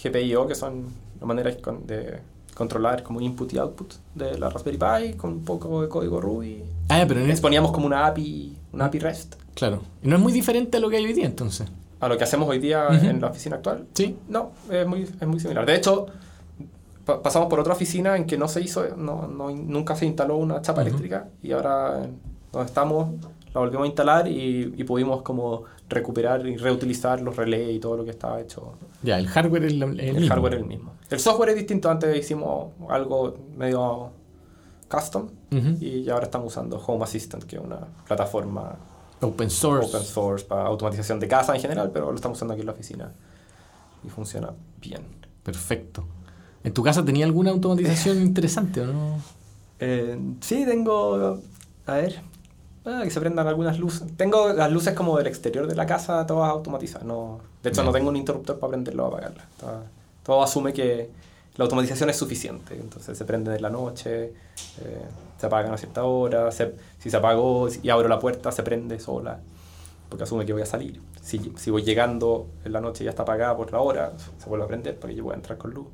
GPIO, 0.03 0.47
que 0.47 0.55
son 0.55 0.85
la 1.19 1.25
manera 1.27 1.49
de 1.51 1.57
con- 1.61 1.85
de 1.85 2.19
controlar 2.55 3.01
como 3.03 3.19
input 3.21 3.51
y 3.53 3.57
output 3.57 3.93
de 4.15 4.37
la 4.37 4.49
Raspberry 4.49 4.77
Pi, 4.77 5.13
con 5.17 5.31
un 5.31 5.43
poco 5.43 5.81
de 5.81 5.89
código 5.89 6.21
Ruby. 6.21 6.63
Ah, 6.89 7.03
pero 7.07 7.21
Les 7.21 7.41
poníamos 7.41 7.71
como 7.71 7.85
una 7.87 8.05
API, 8.05 8.55
una 8.73 8.85
API 8.85 8.99
REST. 8.99 9.35
claro. 9.55 9.81
Y 10.03 10.07
no 10.07 10.15
es 10.17 10.21
muy 10.21 10.31
diferente 10.33 10.77
a 10.77 10.79
lo 10.79 10.89
que 10.89 10.97
hay 10.97 11.05
hoy 11.05 11.13
día, 11.13 11.25
entonces. 11.25 11.67
A 11.99 12.07
lo 12.09 12.17
que 12.17 12.23
hacemos 12.25 12.49
hoy 12.49 12.59
día 12.59 12.87
en 12.91 13.21
la 13.21 13.27
oficina 13.27 13.55
actual. 13.55 13.85
Sí. 13.93 14.17
No, 14.27 14.51
es 14.69 14.85
muy, 14.85 15.03
es 15.03 15.25
muy 15.27 15.39
similar. 15.39 15.65
De 15.65 15.75
hecho, 15.75 16.07
pa- 17.05 17.21
pasamos 17.23 17.47
por 17.49 17.59
otra 17.61 17.73
oficina 17.73 18.17
en 18.17 18.25
que 18.25 18.37
no 18.37 18.47
se 18.49 18.61
hizo, 18.61 18.83
no, 18.97 19.25
no- 19.27 19.51
nunca 19.51 19.95
se 19.95 20.05
instaló 20.05 20.35
una 20.37 20.61
chapa 20.61 20.81
eléctrica 20.81 21.27
y 21.41 21.53
ahora 21.53 22.01
donde 22.51 22.65
estamos 22.67 23.07
la 23.53 23.59
volvimos 23.61 23.83
a 23.83 23.87
instalar 23.87 24.27
y, 24.27 24.73
y 24.77 24.83
pudimos 24.83 25.21
como 25.21 25.63
recuperar 25.89 26.45
y 26.47 26.57
reutilizar 26.57 27.21
los 27.21 27.35
relés 27.35 27.75
y 27.75 27.79
todo 27.79 27.97
lo 27.97 28.03
que 28.05 28.11
estaba 28.11 28.41
hecho. 28.41 28.73
Ya, 29.03 29.19
el 29.19 29.27
hardware 29.27 29.65
es 29.65 29.73
lo- 29.75 29.87
el, 29.87 29.99
El, 29.99 30.13
mismo. 30.15 30.29
hardware 30.29 30.53
es 30.55 30.59
el 30.61 30.65
mismo. 30.65 30.91
El 31.09 31.19
software 31.19 31.49
es 31.49 31.55
distinto. 31.55 31.89
Antes 31.91 32.17
hicimos 32.17 32.71
algo 32.89 33.35
medio 33.55 34.09
custom 34.89 35.27
Ujú. 35.51 35.77
y 35.83 36.09
ahora 36.09 36.25
estamos 36.25 36.47
usando 36.47 36.77
Home 36.85 37.03
Assistant, 37.03 37.43
que 37.43 37.55
es 37.57 37.61
una 37.61 37.79
plataforma 38.07 38.75
Open 39.21 39.49
source. 39.49 39.87
open 39.95 40.03
source 40.05 40.45
para 40.45 40.65
automatización 40.65 41.19
de 41.19 41.27
casa 41.27 41.55
en 41.55 41.61
general, 41.61 41.91
pero 41.93 42.09
lo 42.09 42.15
estamos 42.15 42.37
usando 42.37 42.53
aquí 42.53 42.61
en 42.61 42.67
la 42.67 42.73
oficina 42.73 43.11
y 44.03 44.09
funciona 44.09 44.51
bien. 44.81 45.01
Perfecto. 45.43 46.05
¿En 46.63 46.73
tu 46.73 46.81
casa 46.83 47.03
tenía 47.05 47.25
alguna 47.25 47.51
automatización 47.51 48.17
interesante 48.21 48.81
o 48.81 48.87
no? 48.87 49.17
Eh, 49.79 50.17
sí, 50.41 50.65
tengo. 50.65 51.39
A 51.85 51.93
ver. 51.95 52.21
Ah, 52.85 53.01
que 53.03 53.09
se 53.11 53.19
prendan 53.19 53.47
algunas 53.47 53.79
luces. 53.79 54.03
Tengo 54.17 54.53
las 54.53 54.71
luces 54.71 54.93
como 54.93 55.17
del 55.17 55.27
exterior 55.27 55.67
de 55.67 55.75
la 55.75 55.85
casa, 55.85 56.25
todas 56.25 56.49
automatizadas. 56.51 57.05
No, 57.05 57.39
de 57.61 57.69
hecho, 57.69 57.81
Ya. 57.81 57.85
no 57.85 57.91
tengo 57.91 58.09
un 58.09 58.15
interruptor 58.15 58.59
para 58.59 58.71
prenderlo 58.71 59.05
o 59.05 59.07
apagarla. 59.07 59.45
Todo, 59.59 59.83
todo 60.23 60.43
asume 60.43 60.73
que 60.73 61.09
la 61.55 61.63
automatización 61.65 62.09
es 62.09 62.17
suficiente. 62.17 62.75
Entonces 62.75 63.17
se 63.17 63.25
prenden 63.25 63.53
en 63.55 63.61
la 63.61 63.69
noche, 63.69 64.25
eh, 64.81 65.01
se 65.39 65.45
apagan 65.45 65.73
a 65.73 65.77
cierta 65.77 66.03
hora. 66.03 66.51
se- 66.51 66.75
si 66.99 67.09
se 67.09 67.17
apagó 67.17 67.67
y 67.81 67.89
abro 67.89 68.07
la 68.07 68.19
puerta, 68.19 68.51
se 68.51 68.63
prende 68.63 68.99
sola. 68.99 69.39
Porque 70.09 70.23
asume 70.23 70.45
que 70.45 70.53
voy 70.53 70.61
a 70.61 70.65
salir. 70.65 71.01
Si, 71.21 71.53
si 71.57 71.71
voy 71.71 71.81
llegando 71.83 72.47
en 72.65 72.71
la 72.73 72.81
noche 72.81 73.03
y 73.03 73.05
ya 73.05 73.09
está 73.11 73.23
apagada 73.23 73.55
por 73.57 73.71
la 73.71 73.79
hora, 73.79 74.13
se 74.37 74.47
vuelve 74.49 74.65
a 74.65 74.67
prender 74.67 74.99
para 74.99 75.09
que 75.11 75.17
yo 75.17 75.23
pueda 75.23 75.35
entrar 75.37 75.57
con 75.57 75.71
luz. 75.71 75.87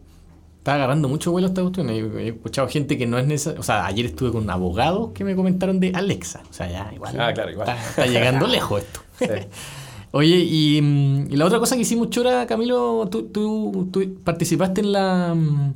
Está 0.69 0.75
agarrando 0.75 1.09
mucho 1.09 1.31
vuelo 1.31 1.47
esta 1.47 1.63
cuestión. 1.63 1.89
He, 1.89 2.27
escuchado 2.27 2.67
gente 2.67 2.95
que 2.95 3.07
no 3.07 3.17
es 3.17 3.25
necesario. 3.25 3.59
O 3.59 3.63
sea, 3.63 3.87
ayer 3.87 4.05
estuve 4.05 4.31
con 4.31 4.47
abogados 4.51 5.13
que 5.15 5.23
me 5.23 5.35
comentaron 5.35 5.79
de 5.79 5.91
Alexa. 5.95 6.43
O 6.47 6.53
sea, 6.53 6.69
ya 6.69 6.91
igual. 6.93 7.19
Ah, 7.19 7.33
claro, 7.33 7.49
igual. 7.49 7.67
Está, 7.67 7.89
está 7.89 8.05
llegando 8.05 8.45
lejos 8.47 8.83
esto. 8.83 8.99
Sí. 9.17 9.25
Oye, 10.11 10.35
y, 10.37 10.79
mm, 10.79 11.31
y 11.31 11.37
la 11.37 11.45
otra 11.45 11.57
cosa 11.57 11.75
que 11.75 11.81
hicimos 11.81 12.11
chora, 12.11 12.45
Camilo, 12.45 13.07
tú, 13.09 13.23
tú, 13.23 13.89
tú 13.91 14.21
participaste 14.23 14.81
en 14.81 14.91
la 14.91 15.33
mm, 15.33 15.73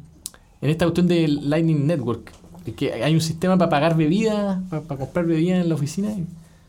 en 0.61 0.69
esta 0.69 0.85
cuestión 0.85 1.07
del 1.07 1.49
Lightning 1.49 1.87
Network. 1.87 2.31
Es 2.63 2.75
que 2.75 2.93
hay 2.93 3.15
un 3.15 3.21
sistema 3.21 3.57
para 3.57 3.71
pagar 3.71 3.97
bebidas, 3.97 4.59
para, 4.69 4.83
para 4.83 4.99
comprar 4.99 5.25
bebidas 5.25 5.59
en 5.59 5.69
la 5.69 5.75
oficina. 5.75 6.13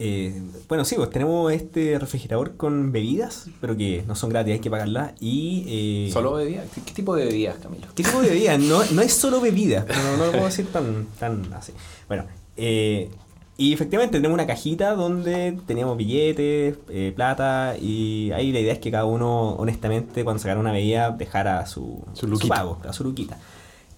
Eh, 0.07 0.43
bueno, 0.69 0.85
sí, 0.85 0.97
pues 0.97 1.09
tenemos 1.11 1.51
este 1.53 1.99
refrigerador 1.99 2.57
con 2.57 2.93
bebidas, 2.93 3.47
pero 3.61 3.75
que 3.77 4.05
no 4.07 4.15
son 4.15 4.29
gratis, 4.31 4.53
hay 4.55 4.59
que 4.61 4.71
pagarlas. 4.71 5.13
Y. 5.21 5.65
eh, 6.09 6.11
¿Solo 6.13 6.35
bebidas? 6.35 6.67
¿Qué, 6.75 6.83
qué 6.83 6.93
tipo 6.93 7.17
de 7.17 7.25
bebidas, 7.25 7.57
Camilo? 7.63 7.87
¿Qué 7.95 8.03
tipo 8.03 8.21
de 8.21 8.29
bebida? 8.29 8.59
No, 8.65 8.83
no 8.93 9.03
es 9.03 9.13
solo 9.15 9.41
bebida, 9.41 9.85
pero 9.87 10.03
no, 10.03 10.17
no 10.19 10.27
lo 10.27 10.33
puedo 10.33 10.45
decir 10.45 10.67
tan, 10.67 11.07
tan 11.19 11.53
así. 11.55 11.73
Bueno, 12.09 12.25
eh, 12.57 13.11
y 13.57 13.73
efectivamente 13.73 14.19
tenemos 14.19 14.35
una 14.35 14.47
cajita 14.47 14.95
donde 14.95 15.57
teníamos 15.67 15.97
billetes, 15.97 16.77
eh, 16.89 17.13
plata, 17.15 17.77
y 17.81 18.31
ahí 18.33 18.53
la 18.53 18.61
idea 18.61 18.73
es 18.73 18.79
que 18.81 18.91
cada 18.91 19.05
uno, 19.05 19.51
honestamente, 19.55 20.25
cuando 20.25 20.41
sacara 20.43 20.59
una 20.61 20.73
bebida, 20.73 21.11
dejara 21.13 21.65
su, 21.67 22.05
Su 22.15 22.27
luquita. 22.27 22.55
pago, 22.55 22.79
a 22.87 22.93
su 22.93 23.05
luquita. 23.05 23.39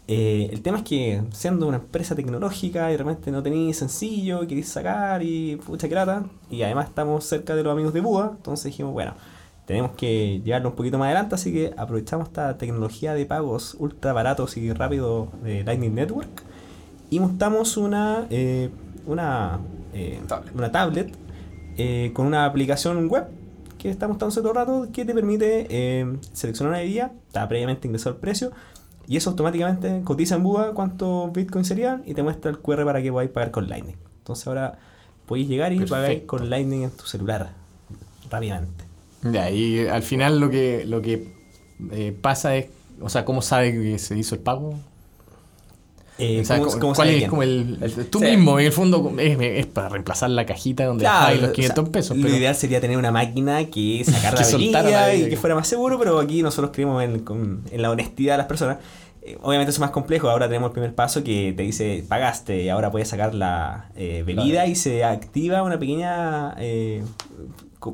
Eh, 0.08 0.48
el 0.52 0.62
tema 0.62 0.78
es 0.78 0.84
que 0.84 1.22
siendo 1.32 1.66
una 1.66 1.78
empresa 1.78 2.14
tecnológica 2.14 2.88
y 2.88 2.92
de 2.92 2.98
repente 2.98 3.30
no 3.32 3.42
tenéis 3.42 3.78
sencillo, 3.78 4.42
y 4.44 4.46
queréis 4.46 4.68
sacar 4.68 5.22
y 5.22 5.56
pucha 5.56 5.88
que 5.88 5.94
lata, 5.94 6.24
y 6.48 6.62
además 6.62 6.88
estamos 6.88 7.24
cerca 7.24 7.56
de 7.56 7.64
los 7.64 7.72
amigos 7.72 7.92
de 7.92 8.00
Búa, 8.00 8.34
entonces 8.36 8.66
dijimos, 8.66 8.92
bueno, 8.92 9.14
tenemos 9.66 9.92
que 9.92 10.40
llevarlo 10.44 10.68
un 10.68 10.76
poquito 10.76 10.96
más 10.96 11.06
adelante, 11.06 11.34
así 11.34 11.52
que 11.52 11.74
aprovechamos 11.76 12.28
esta 12.28 12.56
tecnología 12.56 13.14
de 13.14 13.26
pagos 13.26 13.76
ultra 13.80 14.12
baratos 14.12 14.56
y 14.56 14.72
rápidos 14.72 15.28
de 15.42 15.64
Lightning 15.64 15.94
Network 15.94 16.44
y 17.10 17.18
montamos 17.18 17.76
una, 17.76 18.26
eh, 18.30 18.70
una, 19.06 19.58
eh, 19.92 20.20
Tablet. 20.28 20.54
una 20.54 20.72
tablet 20.72 21.14
con 22.14 22.26
una 22.26 22.46
aplicación 22.46 23.08
web 23.08 23.26
que 23.76 23.90
está 23.90 24.08
mostrándose 24.08 24.40
todo 24.40 24.50
el 24.50 24.56
rato 24.56 24.88
que 24.92 25.04
te 25.04 25.12
permite 25.12 26.16
seleccionar 26.32 26.70
una 26.70 26.78
bebida, 26.78 27.12
está 27.26 27.46
previamente 27.48 27.86
ingresado 27.86 28.14
el 28.14 28.20
precio 28.20 28.52
y 29.08 29.16
eso 29.16 29.30
automáticamente 29.30 30.02
cotiza 30.04 30.36
en 30.36 30.42
Buda 30.42 30.72
cuántos 30.72 31.32
bitcoins 31.32 31.68
serían 31.68 32.02
y 32.06 32.14
te 32.14 32.22
muestra 32.22 32.50
el 32.50 32.58
QR 32.58 32.84
para 32.84 33.02
que 33.02 33.10
podáis 33.12 33.30
pagar 33.30 33.50
con 33.50 33.68
Lightning. 33.68 33.96
Entonces 34.18 34.46
ahora 34.46 34.78
Puedes 35.26 35.48
llegar 35.48 35.72
y 35.72 35.84
pagar 35.84 36.24
con 36.24 36.48
Lightning 36.48 36.84
en 36.84 36.90
tu 36.90 37.04
celular 37.04 37.50
rápidamente. 38.30 38.84
Ya, 39.22 39.50
y 39.50 39.86
al 39.88 40.02
final 40.02 40.38
lo 40.38 40.48
que, 40.50 40.84
lo 40.86 41.02
que 41.02 41.34
eh, 41.90 42.16
pasa 42.20 42.54
es, 42.56 42.68
o 43.00 43.08
sea, 43.08 43.24
¿cómo 43.24 43.42
sabe 43.42 43.72
que 43.72 43.98
se 43.98 44.16
hizo 44.16 44.36
el 44.36 44.40
pago? 44.40 44.78
Eh, 46.18 46.40
O 46.40 46.44
sea, 46.46 46.58
¿cómo- 46.58 46.70
¿cómo- 46.78 46.94
¿Cuál 46.94 47.08
es 47.10 47.28
como 47.28 47.42
el, 47.42 47.76
el- 47.82 48.06
tú 48.06 48.20
Sí. 48.20 48.24
mismo, 48.24 48.58
en 48.58 48.66
el 48.66 48.72
fondo, 48.72 49.12
es, 49.18 49.38
es 49.38 49.66
para 49.66 49.90
reemplazar 49.90 50.30
la 50.30 50.46
cajita 50.46 50.86
donde 50.86 51.02
Claro, 51.02 51.18
dejáis 51.26 51.40
los 51.42 51.50
o 51.50 51.52
500 51.52 51.84
sea, 51.84 51.92
pesos. 51.92 52.16
Lo 52.16 52.22
pero- 52.24 52.36
ideal 52.36 52.54
sería 52.56 52.80
tener 52.80 52.96
una 52.96 53.10
máquina 53.10 53.64
que 53.66 54.02
sacara 54.04 54.36
Que 54.48 54.70
la 54.72 54.82
la 54.82 55.14
y 55.14 55.28
que 55.28 55.36
fuera 55.36 55.54
más 55.54 55.68
seguro, 55.68 55.98
pero 55.98 56.18
aquí 56.18 56.42
nosotros 56.42 56.70
creemos 56.72 57.02
en, 57.04 57.22
en 57.70 57.82
la 57.82 57.90
honestidad 57.90 58.34
de 58.34 58.38
las 58.38 58.46
personas. 58.46 58.78
Obviamente 59.42 59.70
eso 59.70 59.76
es 59.76 59.80
más 59.80 59.90
complejo. 59.90 60.28
Ahora 60.30 60.46
tenemos 60.46 60.68
el 60.68 60.72
primer 60.72 60.94
paso 60.94 61.22
que 61.24 61.52
te 61.56 61.62
dice 61.62 62.04
pagaste 62.08 62.62
y 62.62 62.68
ahora 62.68 62.90
puedes 62.90 63.08
sacar 63.08 63.34
la 63.34 63.86
eh, 63.96 64.22
bebida 64.26 64.44
Claro. 64.62 64.70
y 64.70 64.74
se 64.74 65.04
activa 65.04 65.62
una 65.62 65.78
pequeña 65.78 66.54
eh, 66.58 67.02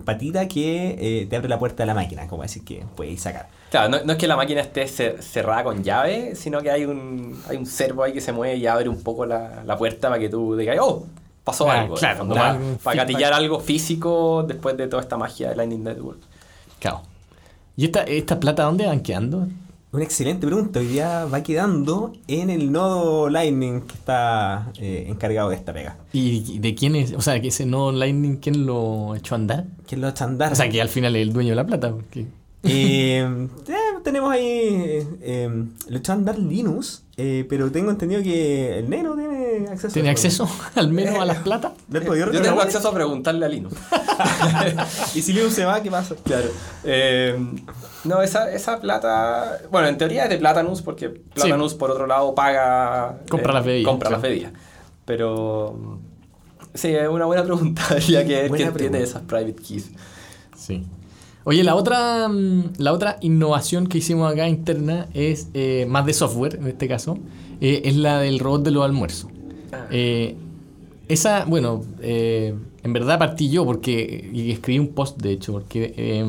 patita 0.04 0.48
que 0.48 0.96
eh, 1.22 1.26
te 1.28 1.36
abre 1.36 1.48
la 1.48 1.58
puerta 1.58 1.82
de 1.82 1.86
la 1.86 1.94
máquina, 1.94 2.26
como 2.28 2.42
decir 2.42 2.64
que 2.64 2.84
puedes 2.96 3.20
sacar. 3.20 3.48
Claro, 3.70 3.88
no, 3.90 3.98
no 4.04 4.12
es 4.12 4.18
que 4.18 4.26
la 4.26 4.36
máquina 4.36 4.60
esté 4.60 4.86
ce- 4.86 5.20
cerrada 5.22 5.64
con 5.64 5.82
llave, 5.82 6.34
sino 6.34 6.60
que 6.60 6.70
hay 6.70 6.84
un, 6.84 7.40
hay 7.48 7.56
un 7.56 7.66
servo 7.66 8.02
ahí 8.02 8.12
que 8.12 8.20
se 8.20 8.32
mueve 8.32 8.56
y 8.56 8.66
abre 8.66 8.88
un 8.88 9.02
poco 9.02 9.26
la, 9.26 9.62
la 9.64 9.76
puerta 9.76 10.08
para 10.08 10.20
que 10.20 10.28
tú 10.28 10.56
digas, 10.56 10.76
oh, 10.80 11.06
pasó 11.44 11.70
Ah, 11.70 11.80
algo. 11.82 11.94
claro, 11.96 12.18
fondo, 12.18 12.34
para, 12.34 12.96
gatillar 12.96 13.32
algo 13.32 13.60
físico 13.60 14.44
después 14.46 14.76
de 14.76 14.86
toda 14.88 15.02
esta 15.02 15.16
magia 15.16 15.50
de 15.50 15.56
Lightning 15.56 15.82
Network. 15.84 16.20
Claro. 16.78 17.02
¿Y 17.76 17.86
esta, 17.86 18.02
esta 18.04 18.38
plata 18.38 18.64
dónde 18.64 18.86
van 18.86 19.00
quedando? 19.00 19.46
Una 19.92 20.04
excelente 20.04 20.46
pregunta. 20.46 20.80
Hoy 20.80 20.86
día 20.86 21.26
va 21.26 21.42
quedando 21.42 22.14
en 22.26 22.48
el 22.48 22.72
nodo 22.72 23.28
Lightning 23.28 23.82
que 23.82 23.92
está 23.94 24.72
eh, 24.80 25.04
encargado 25.08 25.50
de 25.50 25.56
esta 25.56 25.74
pega. 25.74 25.98
¿Y 26.14 26.58
de 26.60 26.74
quién 26.74 26.96
es? 26.96 27.12
O 27.12 27.20
sea, 27.20 27.38
que 27.42 27.48
ese 27.48 27.66
no 27.66 27.92
Lightning, 27.92 28.36
¿quién 28.36 28.64
lo 28.64 29.14
echó 29.14 29.34
a 29.34 29.38
andar? 29.38 29.66
Es 29.90 29.98
lo 29.98 30.08
estándar. 30.08 30.50
O 30.52 30.54
sea, 30.56 30.70
que 30.70 30.80
al 30.80 30.88
final 30.88 31.14
es 31.16 31.22
el 31.22 31.34
dueño 31.34 31.50
de 31.50 31.56
la 31.56 31.66
plata. 31.66 31.90
porque- 31.92 32.26
Eh, 32.64 33.18
eh, 33.68 33.76
tenemos 34.02 34.32
ahí. 34.32 34.46
Eh, 34.48 35.06
eh, 35.22 35.64
lo 35.88 35.98
echó 35.98 36.12
a 36.12 36.14
andar 36.14 36.38
Linux, 36.38 37.02
eh, 37.16 37.46
pero 37.48 37.70
tengo 37.70 37.90
entendido 37.90 38.22
que 38.22 38.78
el 38.78 38.90
Neno 38.90 39.14
tiene 39.14 39.68
acceso. 39.68 39.92
¿Tiene 39.92 40.08
a 40.08 40.12
acceso 40.12 40.48
al 40.74 40.88
menos 40.90 41.16
a 41.16 41.24
las 41.24 41.38
plata? 41.38 41.72
¿Le 41.90 41.98
has 42.00 42.04
podido 42.04 42.32
Yo 42.32 42.42
tengo 42.42 42.60
acceso 42.60 42.88
a 42.88 42.94
preguntarle 42.94 43.46
a 43.46 43.48
Linux. 43.48 43.74
Y 45.14 45.22
si 45.22 45.32
Linux 45.32 45.54
se 45.54 45.64
va, 45.64 45.82
¿qué 45.82 45.90
pasa? 45.90 46.14
Claro. 46.24 46.48
Eh, 46.84 47.38
no, 48.04 48.22
esa, 48.22 48.52
esa 48.52 48.80
plata. 48.80 49.60
Bueno, 49.70 49.88
en 49.88 49.98
teoría 49.98 50.24
es 50.24 50.30
de 50.30 50.38
Platanus, 50.38 50.82
porque 50.82 51.08
Platanus, 51.10 51.74
por 51.74 51.90
otro 51.90 52.06
lado, 52.06 52.34
paga. 52.34 53.18
eh, 53.22 53.28
Compra 53.30 53.52
las 53.52 53.64
bebidas, 53.64 53.88
Compra 53.90 54.10
las 54.10 54.20
claro. 54.20 54.32
bebidas. 54.34 54.52
Pero. 55.04 55.98
Sí, 56.74 56.88
es 56.88 57.08
una 57.08 57.26
buena 57.26 57.44
pregunta. 57.44 57.82
Habría 57.90 58.24
que 58.26 58.48
Buena 58.48 58.72
quién 58.72 58.74
tiene 58.74 59.02
esas 59.02 59.22
private 59.22 59.54
keys. 59.54 59.90
Sí. 60.56 60.86
Oye, 61.44 61.64
la 61.64 61.74
otra, 61.74 62.28
mm, 62.28 62.74
la 62.78 62.92
otra 62.92 63.18
innovación 63.20 63.86
que 63.86 63.98
hicimos 63.98 64.32
acá 64.32 64.48
interna 64.48 65.08
es 65.14 65.48
eh, 65.54 65.86
más 65.88 66.06
de 66.06 66.12
software, 66.12 66.56
en 66.56 66.68
este 66.68 66.88
caso, 66.88 67.18
eh, 67.60 67.82
es 67.84 67.96
la 67.96 68.20
del 68.20 68.38
robot 68.38 68.62
de 68.62 68.70
los 68.70 68.84
almuerzos. 68.84 69.30
Ah. 69.72 69.86
Eh, 69.90 70.36
esa, 71.08 71.44
bueno, 71.44 71.84
eh, 72.00 72.54
en 72.82 72.92
verdad 72.92 73.18
partí 73.18 73.50
yo 73.50 73.64
porque 73.64 74.30
y 74.32 74.50
escribí 74.50 74.78
un 74.78 74.88
post, 74.88 75.20
de 75.20 75.32
hecho, 75.32 75.52
porque 75.52 75.94
eh, 75.96 76.24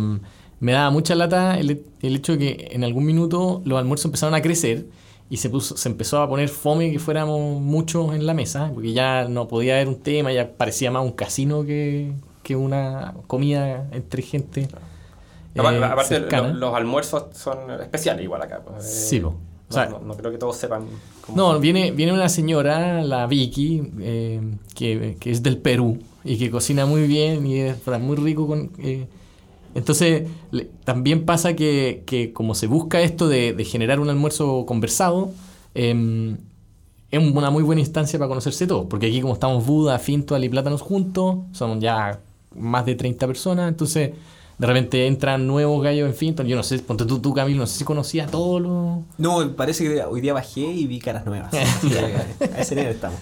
me 0.59 0.71
daba 0.71 0.89
mucha 0.89 1.15
lata 1.15 1.59
el, 1.59 1.83
el 2.01 2.15
hecho 2.15 2.33
de 2.33 2.37
que 2.39 2.69
en 2.71 2.83
algún 2.83 3.05
minuto 3.05 3.61
los 3.65 3.77
almuerzos 3.77 4.05
empezaron 4.05 4.35
a 4.35 4.41
crecer 4.41 4.85
y 5.29 5.37
se, 5.37 5.49
puso, 5.49 5.77
se 5.77 5.89
empezó 5.89 6.21
a 6.21 6.29
poner 6.29 6.49
fome 6.49 6.91
que 6.91 6.99
fuéramos 6.99 7.61
muchos 7.61 8.13
en 8.13 8.25
la 8.25 8.33
mesa, 8.33 8.71
porque 8.73 8.93
ya 8.93 9.27
no 9.27 9.47
podía 9.47 9.75
haber 9.75 9.87
un 9.87 9.95
tema, 9.95 10.31
ya 10.31 10.51
parecía 10.51 10.91
más 10.91 11.03
un 11.03 11.11
casino 11.11 11.65
que, 11.65 12.11
que 12.43 12.55
una 12.55 13.15
comida 13.27 13.87
entre 13.93 14.21
gente. 14.21 14.67
Eh, 15.55 15.59
Aparte, 15.83 16.19
los 16.53 16.73
almuerzos 16.75 17.25
son 17.33 17.69
especiales 17.81 18.23
igual 18.23 18.41
acá. 18.41 18.61
pues, 18.65 18.85
eh, 18.85 18.89
Sí. 18.89 19.19
O 19.21 19.31
no, 19.31 19.35
sea- 19.69 19.89
no- 19.89 19.99
no 19.99 20.13
creo 20.15 20.31
que 20.31 20.37
todos 20.37 20.55
sepan 20.57 20.85
cómo 21.21 21.37
No, 21.37 21.59
viene, 21.59 21.91
viene 21.91 22.11
una 22.13 22.29
señora, 22.29 23.03
la 23.03 23.25
Vicky, 23.27 23.81
eh, 23.99 24.41
que, 24.75 25.17
que 25.19 25.31
es 25.31 25.41
del 25.43 25.57
Perú 25.57 25.99
y 26.23 26.37
que 26.37 26.51
cocina 26.51 26.85
muy 26.85 27.07
bien 27.07 27.45
y 27.47 27.59
es 27.59 27.77
muy 27.99 28.15
rico. 28.17 28.45
Con, 28.47 28.71
eh, 28.79 29.07
entonces, 29.75 30.27
le- 30.51 30.69
también 30.83 31.25
pasa 31.25 31.55
que, 31.55 32.03
que 32.05 32.33
como 32.33 32.53
se 32.55 32.67
busca 32.67 33.01
esto 33.01 33.27
de, 33.27 33.53
de 33.53 33.65
generar 33.65 33.99
un 33.99 34.09
almuerzo 34.09 34.65
conversado, 34.67 35.31
eh, 35.75 36.35
es 37.09 37.31
una 37.31 37.49
muy 37.51 37.63
buena 37.63 37.81
instancia 37.81 38.17
para 38.19 38.29
conocerse 38.29 38.65
todos. 38.67 38.85
Porque 38.89 39.07
aquí 39.07 39.21
como 39.21 39.33
estamos 39.33 39.65
Buda, 39.65 39.97
Fintual 39.99 40.43
y 40.43 40.49
Plátanos 40.49 40.81
juntos, 40.81 41.37
son 41.51 41.79
ya 41.79 42.19
más 42.55 42.85
de 42.85 42.95
30 42.95 43.25
personas, 43.27 43.69
entonces... 43.69 44.11
De 44.57 44.67
repente 44.67 45.07
entran 45.07 45.47
nuevos 45.47 45.83
gallos 45.83 46.07
en 46.07 46.13
Fintual. 46.13 46.47
Yo 46.47 46.55
no 46.55 46.63
sé, 46.63 46.79
ponte 46.79 47.05
tú, 47.05 47.19
tú 47.19 47.33
Camilo, 47.33 47.59
no 47.59 47.67
sé 47.67 47.79
si 47.79 47.83
conocía 47.83 48.25
a 48.25 48.27
todos 48.27 48.61
los... 48.61 48.99
No, 49.17 49.55
parece 49.55 49.83
que 49.83 50.03
hoy 50.03 50.21
día 50.21 50.33
bajé 50.33 50.61
y 50.61 50.85
vi 50.85 50.99
caras 50.99 51.25
nuevas. 51.25 51.51
Que 51.81 52.45
a 52.45 52.61
ese 52.61 52.75
nivel 52.75 52.91
estamos. 52.91 53.19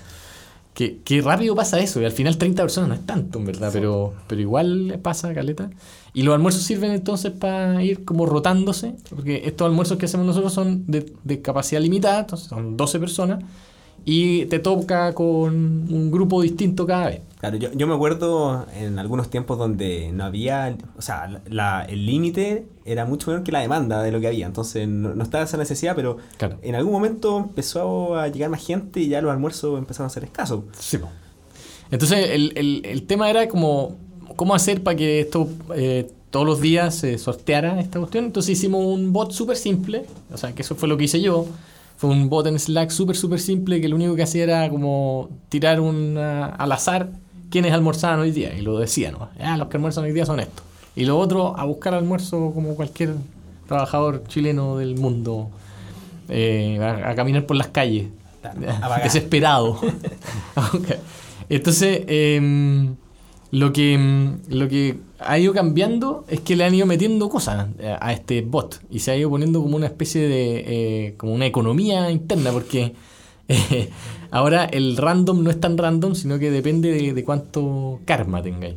Qué, 0.73 0.99
qué 1.03 1.21
rápido 1.21 1.53
pasa 1.53 1.79
eso, 1.79 2.01
y 2.01 2.05
al 2.05 2.13
final 2.13 2.37
30 2.37 2.63
personas 2.63 2.87
no 2.87 2.95
es 2.95 3.05
tanto, 3.05 3.39
en 3.39 3.45
verdad, 3.45 3.71
pero, 3.73 4.13
pero 4.27 4.39
igual 4.39 4.99
pasa, 5.03 5.33
caleta. 5.33 5.69
Y 6.13 6.23
los 6.23 6.33
almuerzos 6.33 6.63
sirven 6.63 6.91
entonces 6.91 7.33
para 7.33 7.83
ir 7.83 8.05
como 8.05 8.25
rotándose, 8.25 8.95
porque 9.09 9.41
estos 9.45 9.65
almuerzos 9.65 9.97
que 9.97 10.05
hacemos 10.05 10.25
nosotros 10.25 10.53
son 10.53 10.85
de, 10.87 11.13
de 11.25 11.41
capacidad 11.41 11.81
limitada, 11.81 12.21
entonces 12.21 12.47
son 12.47 12.77
12 12.77 12.99
personas, 12.99 13.43
y 14.05 14.45
te 14.45 14.59
toca 14.59 15.13
con 15.13 15.53
un 15.55 16.09
grupo 16.11 16.41
distinto 16.41 16.85
cada 16.85 17.07
vez. 17.07 17.21
Claro, 17.39 17.57
yo, 17.57 17.69
yo 17.73 17.87
me 17.87 17.95
acuerdo 17.95 18.65
en 18.75 18.99
algunos 18.99 19.29
tiempos 19.29 19.57
donde 19.57 20.11
no 20.13 20.23
había, 20.25 20.75
o 20.97 21.01
sea, 21.01 21.41
la- 21.49 21.83
el 21.89 22.05
límite 22.05 22.65
era 22.85 23.05
mucho 23.05 23.31
menor 23.31 23.43
que 23.43 23.51
la 23.51 23.59
demanda 23.61 24.01
de 24.03 24.11
lo 24.11 24.19
que 24.19 24.27
había, 24.27 24.45
entonces 24.45 24.87
no, 24.87 25.15
no 25.15 25.23
estaba 25.23 25.43
esa 25.43 25.57
necesidad, 25.57 25.95
pero 25.95 26.17
Claro. 26.37 26.57
en 26.61 26.75
algún 26.75 26.93
momento 26.93 27.37
empezó 27.37 28.15
a 28.15 28.27
llegar 28.27 28.49
más 28.51 28.65
gente 28.65 28.99
y 28.99 29.07
ya 29.07 29.21
los 29.21 29.31
almuerzos 29.31 29.77
empezaron 29.79 30.07
a 30.07 30.09
ser 30.09 30.23
escasos. 30.23 30.61
Sí. 30.77 30.97
Entonces 31.89 32.29
el, 32.31 32.53
el- 32.55 32.81
el 32.85 33.03
tema 33.03 33.29
era 33.29 33.47
como 33.49 33.97
cómo 34.35 34.55
hacer 34.55 34.81
para 34.81 34.95
que 34.95 35.19
esto 35.21 35.47
eh, 35.75 36.09
todos 36.29 36.45
los 36.45 36.61
días 36.61 36.95
se 36.95 37.17
sorteara 37.17 37.79
esta 37.81 37.99
cuestión. 37.99 38.25
Entonces 38.25 38.57
hicimos 38.57 38.85
un 38.85 39.11
bot 39.11 39.31
súper 39.31 39.57
simple, 39.57 40.05
o 40.33 40.37
sea, 40.37 40.53
que 40.53 40.61
eso 40.61 40.75
fue 40.75 40.87
lo 40.87 40.95
que 40.97 41.03
hice 41.05 41.19
yo. 41.21 41.45
Fue 42.01 42.09
un 42.09 42.29
bot 42.29 42.47
en 42.47 42.57
Slack 42.57 42.89
súper, 42.89 43.15
súper 43.15 43.39
simple 43.39 43.79
que 43.79 43.87
lo 43.87 43.95
único 43.95 44.15
que 44.15 44.23
hacía 44.23 44.41
era 44.41 44.67
como 44.71 45.29
tirar 45.49 45.79
una, 45.79 46.47
al 46.47 46.71
azar 46.71 47.11
quiénes 47.51 47.73
almorzaban 47.73 48.19
hoy 48.19 48.31
día. 48.31 48.55
Y 48.57 48.61
lo 48.61 48.79
decía, 48.79 49.11
¿no? 49.11 49.29
Ah, 49.39 49.55
los 49.55 49.67
que 49.67 49.77
almuerzan 49.77 50.05
hoy 50.05 50.11
día 50.11 50.25
son 50.25 50.39
estos. 50.39 50.65
Y 50.95 51.05
lo 51.05 51.19
otro, 51.19 51.55
a 51.55 51.63
buscar 51.63 51.93
almuerzo 51.93 52.53
como 52.55 52.75
cualquier 52.75 53.13
trabajador 53.67 54.23
chileno 54.27 54.77
del 54.77 54.95
mundo. 54.97 55.51
eh, 56.27 56.79
a, 56.81 57.11
a 57.11 57.13
caminar 57.13 57.45
por 57.45 57.55
las 57.55 57.67
calles. 57.67 58.07
Desesperado. 59.03 59.79
Entonces, 61.49 62.01
em, 62.07 62.95
lo, 63.51 63.73
que, 63.73 63.93
em, 63.93 64.37
lo 64.49 64.67
que 64.67 64.97
ha 65.19 65.37
ido 65.37 65.53
cambiando 65.53 66.25
es 66.29 66.39
que 66.41 66.55
le 66.55 66.63
han 66.63 66.73
ido 66.73 66.85
metiendo 66.85 67.29
cosas 67.29 67.67
eh, 67.79 67.95
a 67.99 68.13
este 68.13 68.41
bot 68.41 68.81
y 68.89 68.99
se 68.99 69.11
ha 69.11 69.17
ido 69.17 69.29
poniendo 69.29 69.61
como 69.61 69.75
una 69.75 69.87
especie 69.87 70.27
de 70.27 70.63
eh, 71.07 71.13
como 71.17 71.33
una 71.33 71.45
economía 71.45 72.09
interna 72.11 72.51
porque 72.51 72.93
eh, 73.47 73.89
ahora 74.31 74.65
el 74.65 74.97
random 74.97 75.43
no 75.43 75.49
es 75.49 75.59
tan 75.59 75.77
random 75.77 76.15
sino 76.15 76.39
que 76.39 76.49
depende 76.49 77.13
de, 77.13 77.23
cuánto 77.23 77.99
karma 78.05 78.41
tengáis. 78.41 78.75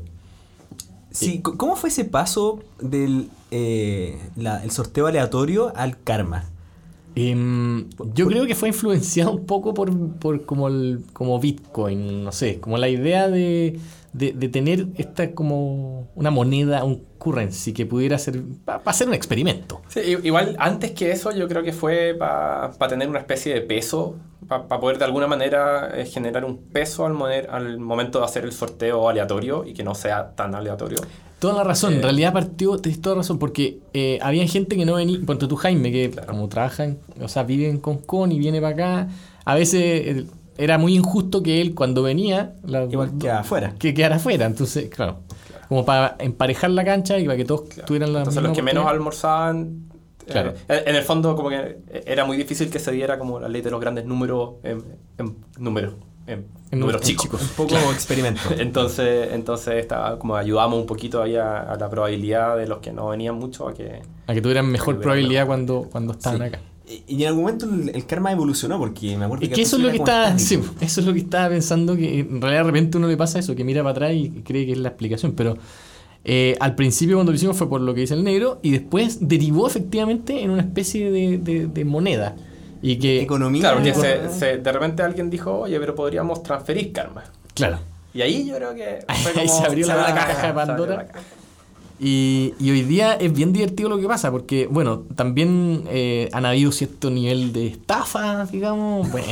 Sí, 1.10 1.40
¿cómo 1.42 1.76
fue 1.76 1.90
ese 1.90 2.04
paso 2.04 2.58
del 2.80 3.28
eh, 3.52 4.18
la- 4.36 4.64
el 4.64 4.72
sorteo 4.72 5.06
aleatorio 5.06 5.72
al 5.76 5.96
karma? 6.02 6.50
Em, 7.16 7.88
yo 8.14 8.26
creo 8.26 8.44
que 8.46 8.54
fue 8.56 8.68
influenciado 8.68 9.30
un 9.32 9.46
poco 9.46 9.72
por, 9.72 9.90
por 10.18 10.44
como, 10.44 10.66
el, 10.68 11.04
como 11.12 11.38
Bitcoin, 11.38 12.24
no 12.24 12.32
sé, 12.32 12.58
como 12.58 12.76
la 12.76 12.88
idea 12.88 13.28
de, 13.28 13.78
de, 14.12 14.48
tener 14.48 14.88
esta 14.96 15.32
como 15.32 16.08
una 16.16 16.30
moneda, 16.30 16.82
un 16.82 17.04
currency 17.18 17.72
que 17.72 17.86
pudiera 17.86 18.18
ser 18.18 18.42
para 18.64 18.82
hacer 18.84 19.06
un 19.06 19.14
experimento. 19.14 19.80
Sí, 19.88 20.00
igual 20.24 20.56
antes 20.58 20.90
que 20.90 21.12
eso 21.12 21.30
yo 21.30 21.46
creo 21.46 21.62
que 21.62 21.72
fue 21.72 22.16
para 22.18 22.72
tener 22.88 23.08
una 23.08 23.20
especie 23.20 23.54
de 23.54 23.60
peso, 23.60 24.16
para 24.48 24.66
poder 24.80 24.98
de 24.98 25.04
alguna 25.04 25.26
manera 25.28 25.90
eh, 25.94 26.06
generar 26.06 26.44
un 26.44 26.58
peso 26.58 27.06
al, 27.06 27.12
moner- 27.14 27.48
al 27.48 27.78
momento 27.78 28.18
de 28.18 28.24
hacer 28.24 28.44
el 28.44 28.52
sorteo 28.52 29.08
aleatorio 29.08 29.64
y 29.64 29.72
que 29.72 29.84
no 29.84 29.94
sea 29.94 30.34
tan 30.34 30.54
aleatorio. 30.54 30.98
Toda 31.48 31.58
la 31.58 31.64
razón, 31.64 31.92
en 31.94 31.98
Eh. 32.00 32.02
realidad 32.02 32.32
partió, 32.32 32.78
tienes 32.78 33.00
toda 33.00 33.16
razón, 33.16 33.38
porque 33.38 33.78
eh, 33.92 34.18
había 34.22 34.46
gente 34.46 34.76
que 34.76 34.84
no 34.84 34.94
venía, 34.94 35.18
ponte 35.26 35.46
tú 35.46 35.56
Jaime, 35.56 35.90
que 35.92 36.10
Claro. 36.10 36.28
como 36.32 36.48
trabaja, 36.48 36.84
en- 36.84 36.98
o 37.22 37.28
sea, 37.28 37.42
vive 37.42 37.68
en 37.68 37.78
Concón 37.78 38.32
y 38.32 38.38
viene 38.38 38.60
para 38.60 38.74
acá, 38.74 39.08
a 39.44 39.54
veces 39.54 39.80
eh, 39.82 40.26
era 40.58 40.78
muy 40.78 40.94
injusto 40.94 41.42
que 41.42 41.60
él 41.60 41.74
cuando 41.74 42.02
venía, 42.02 42.54
la- 42.64 42.84
Igual 42.84 43.12
que 43.18 43.30
afuera. 43.30 43.74
que 43.78 43.92
quedara 43.94 44.16
afuera, 44.16 44.46
entonces, 44.46 44.88
claro, 44.88 45.18
como 45.68 45.84
para 45.84 46.16
emparejar 46.18 46.70
la 46.70 46.84
cancha 46.84 47.18
y 47.18 47.24
para 47.24 47.36
que 47.36 47.44
todos 47.44 47.62
Claro. 47.68 47.86
tuvieran 47.86 48.12
la 48.12 48.18
Entonces 48.20 48.42
los 48.42 48.52
que 48.52 48.62
menos 48.62 48.86
almorzaban, 48.86 49.88
eh, 50.26 50.30
Claro. 50.32 50.54
en 50.68 50.94
el 50.96 51.02
fondo 51.02 51.36
como 51.36 51.48
que 51.50 51.78
era 52.06 52.24
muy 52.24 52.36
difícil 52.36 52.70
que 52.70 52.78
se 52.78 52.90
diera 52.92 53.18
como 53.18 53.40
la 53.40 53.48
ley 53.48 53.60
de 53.62 53.70
los 53.70 53.80
grandes 53.80 54.06
números 54.06 54.54
en, 54.62 54.82
en 55.18 55.36
números. 55.58 55.94
En, 56.26 56.46
En 56.70 56.80
números 56.80 57.02
chicos. 57.02 57.40
Un 57.40 57.48
poco 57.48 57.74
experimento. 57.92 58.40
Entonces, 58.58 59.28
entonces 59.32 59.74
estaba 59.76 60.18
como 60.18 60.36
ayudamos 60.36 60.78
un 60.80 60.86
poquito 60.86 61.22
ahí 61.22 61.36
a, 61.36 61.60
a 61.60 61.76
la 61.76 61.88
probabilidad 61.90 62.56
de 62.56 62.66
los 62.66 62.78
que 62.78 62.92
no 62.92 63.08
venían 63.08 63.34
mucho 63.36 63.68
a 63.68 63.74
que... 63.74 64.00
A 64.26 64.34
que 64.34 64.40
tuvieran 64.40 64.66
mejor 64.70 64.96
Que 64.96 65.02
probabilidad 65.02 65.46
cuando, 65.46 65.88
cuando 65.90 66.12
estaban 66.12 66.38
Sí. 66.40 66.44
acá. 66.46 66.60
Y 66.86 67.02
y 67.16 67.22
en 67.22 67.28
algún 67.28 67.44
momento 67.44 67.66
el, 67.66 67.88
el 67.94 68.04
karma 68.06 68.30
evolucionó 68.32 68.78
porque 68.78 69.16
me 69.16 69.24
acuerdo 69.24 69.44
Es 69.44 69.50
que 69.50 69.62
eso 69.62 69.76
es 69.76 69.82
lo 69.82 69.90
que 69.90 69.98
como 69.98 70.38
sí, 70.38 70.60
eso 70.80 71.00
es 71.00 71.06
lo 71.06 71.12
que 71.14 71.20
estaba 71.20 71.48
pensando, 71.48 71.96
que 71.96 72.20
en 72.20 72.40
realidad 72.42 72.60
de 72.62 72.66
repente 72.70 72.98
uno 72.98 73.06
le 73.08 73.16
pasa 73.16 73.38
eso, 73.38 73.54
que 73.54 73.64
mira 73.64 73.82
para 73.82 73.92
atrás 73.92 74.12
y 74.14 74.28
cree 74.44 74.66
que 74.66 74.72
es 74.72 74.78
la 74.78 74.90
explicación, 74.90 75.32
pero 75.32 75.56
eh, 76.24 76.56
al 76.60 76.74
principio 76.74 77.16
cuando 77.16 77.32
lo 77.32 77.36
hicimos 77.36 77.56
fue 77.56 77.68
por 77.70 77.80
lo 77.80 77.94
que 77.94 78.02
dice 78.02 78.12
el 78.14 78.22
negro 78.24 78.58
y 78.62 78.70
después 78.70 79.18
derivó 79.26 79.66
efectivamente 79.66 80.42
en 80.42 80.50
una 80.50 80.60
especie 80.62 81.10
de, 81.10 81.38
de- 81.38 81.66
de 81.68 81.84
moneda. 81.86 82.36
Y 82.86 82.98
que, 82.98 83.22
Economía. 83.22 83.60
Claro, 83.62 83.76
porque 83.76 83.90
Economía. 83.90 84.28
se, 84.30 84.38
se- 84.38 84.58
de 84.58 84.72
repente 84.72 85.02
alguien 85.02 85.30
dijo, 85.30 85.60
oye, 85.60 85.80
pero 85.80 85.94
podríamos 85.94 86.42
transferir 86.42 86.92
karma. 86.92 87.24
claro, 87.54 87.78
Y 88.12 88.20
ahí 88.20 88.46
yo 88.46 88.56
creo 88.56 88.74
que... 88.74 89.04
fue 89.22 89.32
Ahí 89.40 89.46
como- 89.48 89.58
se 89.60 89.66
abrió 89.66 89.86
la 89.86 90.14
caja 90.14 90.46
de 90.48 90.52
Pandora. 90.52 91.06
Y, 91.98 92.52
y 92.58 92.70
hoy 92.72 92.82
día 92.82 93.14
es 93.14 93.32
bien 93.32 93.52
divertido 93.52 93.88
lo 93.88 93.98
que 93.98 94.06
pasa, 94.06 94.30
porque, 94.30 94.66
bueno, 94.66 95.04
también 95.14 95.84
eh, 95.88 96.28
han 96.32 96.44
habido 96.44 96.72
cierto 96.72 97.08
nivel 97.08 97.52
de 97.52 97.68
estafa, 97.68 98.44
digamos. 98.46 99.08
Bueno, 99.12 99.26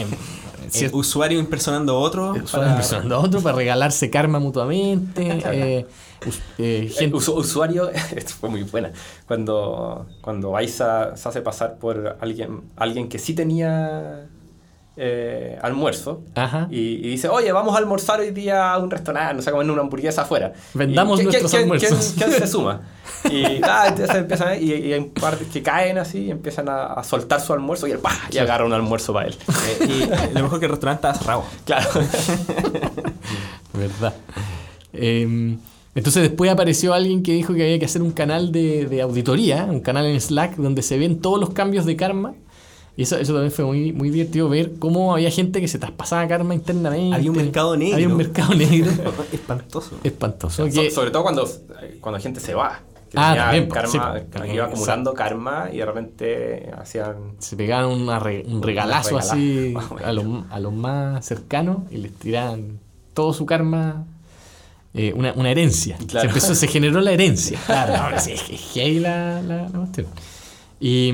Usuario 0.93 1.39
impersonando 1.39 1.93
a 1.95 1.99
otro. 1.99 2.35
para- 2.51 2.69
impresionando 2.71 3.17
a 3.17 3.19
otro 3.21 3.41
para 3.41 3.57
regalarse 3.57 4.11
karma 4.11 4.39
mutuamente. 4.41 5.23
eh, 5.53 5.87
eh, 6.59 6.93
gente- 6.97 7.17
usu- 7.17 7.35
usuario, 7.37 7.91
esto 8.17 8.35
fue 8.41 8.49
muy 8.49 8.63
buena, 8.63 8.93
cuando, 9.27 10.07
cuando 10.21 10.57
Aiza 10.57 11.17
se 11.17 11.29
hace 11.29 11.41
pasar 11.43 11.79
por 11.79 12.17
alguien, 12.21 12.63
alguien 12.77 13.09
que 13.09 13.19
sí 13.19 13.35
tenía 13.35 14.27
eh, 14.97 15.59
almuerzo 15.63 16.23
Ajá. 16.35 16.69
y, 16.71 16.79
y 16.79 17.09
dice, 17.09 17.29
oye, 17.29 17.51
vamos 17.51 17.75
a 17.75 17.79
almorzar 17.79 18.21
hoy 18.21 18.31
día 18.31 18.73
a 18.73 18.79
un 18.79 18.91
restaurante, 18.91 19.35
no 19.35 19.43
sé, 19.43 19.51
comer 19.51 19.71
una 19.71 19.81
hamburguesa 19.83 20.23
afuera. 20.23 20.53
Vendamos 20.75 21.19
Y, 21.21 21.27
¿quién- 21.27 21.43
nuestros 21.43 21.51
quién- 21.51 21.63
almuerzos. 21.63 22.15
¿quién, 22.17 22.29
quién 22.31 22.41
se 22.41 22.47
suma? 22.47 22.81
Y, 23.31 23.61
ah, 23.63 23.87
entonces 23.89 24.17
empiezan, 24.17 24.63
y, 24.63 24.73
y 24.73 24.93
hay 24.93 24.99
un 25.01 25.11
par 25.11 25.39
de 25.39 25.47
que 25.47 25.63
caen 25.63 25.99
así 25.99 26.19
y 26.27 26.31
empiezan 26.31 26.69
a, 26.69 26.87
a 26.95 27.05
soltar 27.05 27.41
su 27.41 27.53
almuerzo 27.53 27.87
y 27.87 27.93
él 27.93 27.99
¡pah! 27.99 28.17
y 28.31 28.39
agarra 28.39 28.65
un 28.65 28.73
almuerzo 28.73 29.13
para 29.13 29.29
él. 29.29 29.37
Eh, 29.81 30.07
y 30.33 30.35
lo 30.35 30.43
mejor 30.43 30.59
que 30.59 30.67
el 30.67 30.71
restaurante 30.73 31.07
estaba 31.07 31.15
cerrado. 31.15 31.45
Claro. 31.65 31.89
¿Verdad? 33.73 34.15
Eh, 34.93 35.57
entonces 35.95 36.23
después 36.23 36.51
apareció 36.51 36.95
alguien 36.95 37.23
que 37.23 37.33
dijo 37.33 37.55
que 37.55 37.63
había 37.63 37.79
que 37.79 37.85
hacer 37.85 38.03
un 38.03 38.13
canal 38.13 38.51
de, 38.53 38.87
de 38.87 39.03
auditoría, 39.03 39.65
un 39.65 39.81
canal 39.81 40.07
en 40.07 40.21
Slack 40.21 40.57
donde 40.57 40.83
se 40.83 40.99
ven 40.99 41.21
todos 41.21 41.39
los 41.39 41.51
cambios 41.51 41.85
de 41.87 41.97
karma. 41.97 42.35
Y 42.95 43.05
eso, 43.05 43.17
eso 43.17 43.33
también 43.33 43.53
fue 43.53 43.65
muy, 43.65 43.93
muy 43.93 44.11
divertido 44.11 44.51
ver 44.51 44.73
cómo 44.79 45.15
había 45.15 45.31
gente 45.31 45.63
que 45.63 45.69
se 45.69 45.79
traspasaba 45.79 46.29
karma 46.29 46.55
internamente. 46.55 47.17
Había 47.17 47.31
un 47.31 47.37
mercado 47.39 47.75
negro. 47.77 47.95
Había 47.95 48.09
un 48.09 48.17
mercado 48.19 48.55
negro. 48.55 48.91
Espantoso. 49.33 49.99
Espantoso. 50.05 50.67
So- 50.69 50.73
que- 50.81 50.91
sobre 50.91 51.11
todo 51.11 51.23
cuando, 51.23 51.49
cuando 52.01 52.21
gente 52.21 52.41
se 52.41 52.53
va. 52.55 52.81
Ah, 53.15 53.35
también, 53.37 53.69
po, 53.69 53.75
karma, 53.75 53.91
sí, 53.91 53.99
También, 54.31 54.55
iba 54.57 54.65
acumulando 54.67 55.13
karma 55.15 55.69
y 55.73 55.77
de 55.79 55.85
repente 55.87 56.71
hacían 56.79 57.17
se 57.39 57.57
pegaban 57.57 57.91
una 57.91 58.19
re- 58.19 58.45
un 58.47 58.63
regalazo 58.63 59.19
así 59.19 59.75
a 60.05 60.13
los, 60.13 60.25
a 60.51 60.61
más 60.73 61.25
cercanos 61.27 61.79
y 61.91 61.99
les 61.99 62.13
tiraban 62.15 62.79
todo 63.15 63.33
su 63.35 63.45
karma. 63.47 64.05
eh, 64.95 65.13
una, 65.15 65.33
una 65.35 65.51
herencia. 65.51 65.97
Claro. 66.07 66.21
Se, 66.21 66.27
empezó, 66.29 66.55
se 66.55 66.67
generó 66.69 67.01
la 67.01 67.13
herencia. 67.13 67.59
Claro, 67.67 67.95
ahora 67.97 68.19
sí, 68.19 68.33
es 68.33 68.43
que 68.43 68.57
la, 69.01 69.43
la, 69.43 69.69
la 69.69 69.79
cuestión. 69.79 70.07
Y, 70.81 71.13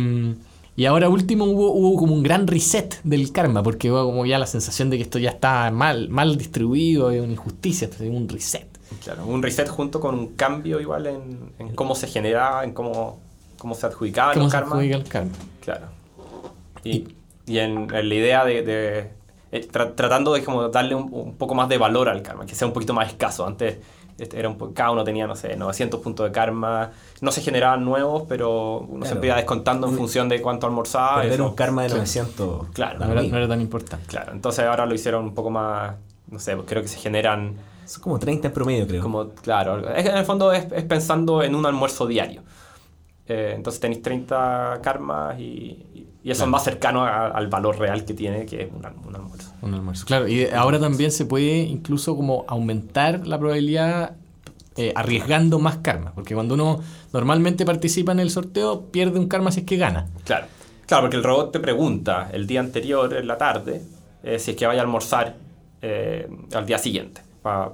y 0.76 0.84
ahora 0.86 1.08
último 1.08 1.44
hubo, 1.44 1.72
hubo 1.72 1.96
como 1.98 2.14
un 2.14 2.22
gran 2.22 2.46
reset 2.46 3.00
del 3.02 3.32
karma, 3.32 3.62
porque 3.62 3.90
hubo 3.90 4.04
como 4.04 4.24
ya 4.26 4.38
la 4.38 4.46
sensación 4.46 4.90
de 4.90 4.96
que 4.96 5.02
esto 5.02 5.18
ya 5.18 5.30
está 5.30 5.70
mal, 5.72 6.08
mal 6.08 6.36
distribuido, 6.38 7.10
es 7.10 7.20
una 7.22 7.32
injusticia, 7.32 7.86
entonces 7.86 8.08
un 8.10 8.28
reset. 8.28 8.66
Claro, 9.04 9.24
un 9.26 9.42
reset 9.42 9.68
junto 9.68 10.00
con 10.00 10.14
un 10.18 10.28
cambio 10.34 10.80
igual 10.80 11.06
en, 11.06 11.52
en 11.58 11.74
cómo 11.74 11.94
se 11.94 12.06
generaba, 12.06 12.64
en 12.64 12.72
cómo, 12.72 13.20
cómo 13.58 13.74
se 13.74 13.86
adjudicaban 13.86 14.34
¿Cómo 14.34 14.44
los 14.44 14.52
se 14.52 14.56
karmas. 14.58 14.72
adjudica 14.74 14.96
el 14.96 15.04
karma? 15.04 15.32
Claro. 15.60 15.86
Y, 16.84 17.08
y 17.46 17.58
en, 17.58 17.92
en 17.94 18.08
la 18.08 18.14
idea 18.14 18.44
de, 18.44 18.62
de- 18.62 19.10
eh, 19.50 19.66
tra- 19.70 19.94
tratando 19.94 20.32
de 20.34 20.44
como 20.44 20.68
darle 20.68 20.94
un, 20.94 21.08
un 21.12 21.34
poco 21.36 21.54
más 21.54 21.68
de 21.68 21.78
valor 21.78 22.08
al 22.08 22.22
karma, 22.22 22.44
que 22.46 22.54
sea 22.54 22.66
un 22.66 22.72
poquito 22.74 22.92
más 22.94 23.08
escaso. 23.08 23.46
Antes 23.46 23.78
este, 24.18 24.38
era 24.38 24.48
un, 24.48 24.56
cada 24.74 24.90
uno 24.90 25.04
tenía, 25.04 25.26
no 25.26 25.34
sé, 25.36 25.56
900 25.56 26.00
puntos 26.00 26.26
de 26.26 26.32
karma. 26.32 26.90
No 27.20 27.30
se 27.32 27.40
generaban 27.40 27.84
nuevos, 27.84 28.24
pero 28.28 28.78
uno 28.80 28.88
Claro. 28.88 29.06
siempre 29.06 29.28
iba 29.28 29.36
descontando 29.36 29.88
en 29.88 29.96
función 29.96 30.28
de 30.28 30.42
cuánto 30.42 30.66
almorzaba. 30.66 31.16
Perder 31.22 31.34
eso. 31.34 31.48
un 31.48 31.54
karma 31.54 31.82
de 31.82 31.88
Claro. 31.88 32.00
900. 32.00 32.66
Claro. 32.74 32.98
No 32.98 33.12
era, 33.12 33.22
no 33.22 33.36
era 33.38 33.48
tan 33.48 33.60
importante. 33.60 34.06
Claro, 34.06 34.32
entonces 34.32 34.64
ahora 34.66 34.84
lo 34.86 34.94
hicieron 34.94 35.24
un 35.24 35.34
poco 35.34 35.50
más, 35.50 35.94
no 36.30 36.38
sé, 36.38 36.56
creo 36.66 36.82
que 36.82 36.88
se 36.88 36.98
generan 36.98 37.54
Son 37.88 38.02
como 38.02 38.18
30 38.18 38.48
en 38.48 38.54
promedio, 38.54 38.86
creo. 38.86 39.02
como, 39.02 39.30
claro, 39.30 39.88
es, 39.94 40.06
en 40.06 40.16
el 40.18 40.24
fondo 40.24 40.52
es, 40.52 40.70
es 40.72 40.84
pensando 40.84 41.42
en 41.42 41.54
un 41.54 41.64
almuerzo 41.66 42.06
diario. 42.06 42.42
Eh, 43.26 43.52
entonces 43.56 43.80
tenéis 43.80 44.02
30 44.02 44.80
karmas 44.82 45.38
y, 45.38 46.06
y 46.24 46.30
eso 46.30 46.44
es 46.44 46.50
más 46.50 46.64
cercano 46.64 47.04
a- 47.04 47.26
al 47.28 47.48
valor 47.48 47.78
real 47.78 48.04
que 48.04 48.14
tiene, 48.14 48.46
que 48.46 48.62
es 48.62 48.68
un, 48.72 48.84
al- 48.84 48.94
un 49.06 49.14
almuerzo. 49.14 49.52
Un 49.62 49.74
almuerzo. 49.74 50.06
Claro, 50.06 50.28
y 50.28 50.46
ahora 50.46 50.78
también 50.80 51.10
se 51.10 51.24
puede 51.26 51.58
incluso 51.58 52.16
como 52.16 52.44
aumentar 52.48 53.26
la 53.26 53.38
probabilidad 53.38 54.16
eh, 54.76 54.92
arriesgando 54.94 55.58
más 55.58 55.78
karma. 55.78 56.12
Porque 56.14 56.34
cuando 56.34 56.54
uno 56.54 56.80
normalmente 57.12 57.64
participa 57.66 58.12
en 58.12 58.20
el 58.20 58.30
sorteo, 58.30 58.86
pierde 58.90 59.18
un 59.18 59.28
karma 59.28 59.50
si 59.50 59.60
es 59.60 59.66
que 59.66 59.76
gana. 59.76 60.06
Claro, 60.24 60.46
claro, 60.86 61.02
porque 61.04 61.16
el 61.16 61.24
robot 61.24 61.52
te 61.52 61.60
pregunta 61.60 62.30
el 62.32 62.46
día 62.46 62.60
anterior, 62.60 63.12
en 63.14 63.26
la 63.26 63.36
tarde, 63.36 63.82
eh, 64.22 64.38
si 64.38 64.52
es 64.52 64.56
que 64.56 64.66
vaya 64.66 64.80
a 64.80 64.84
almorzar 64.84 65.36
eh, 65.82 66.28
al 66.54 66.64
día 66.64 66.78
siguiente, 66.78 67.20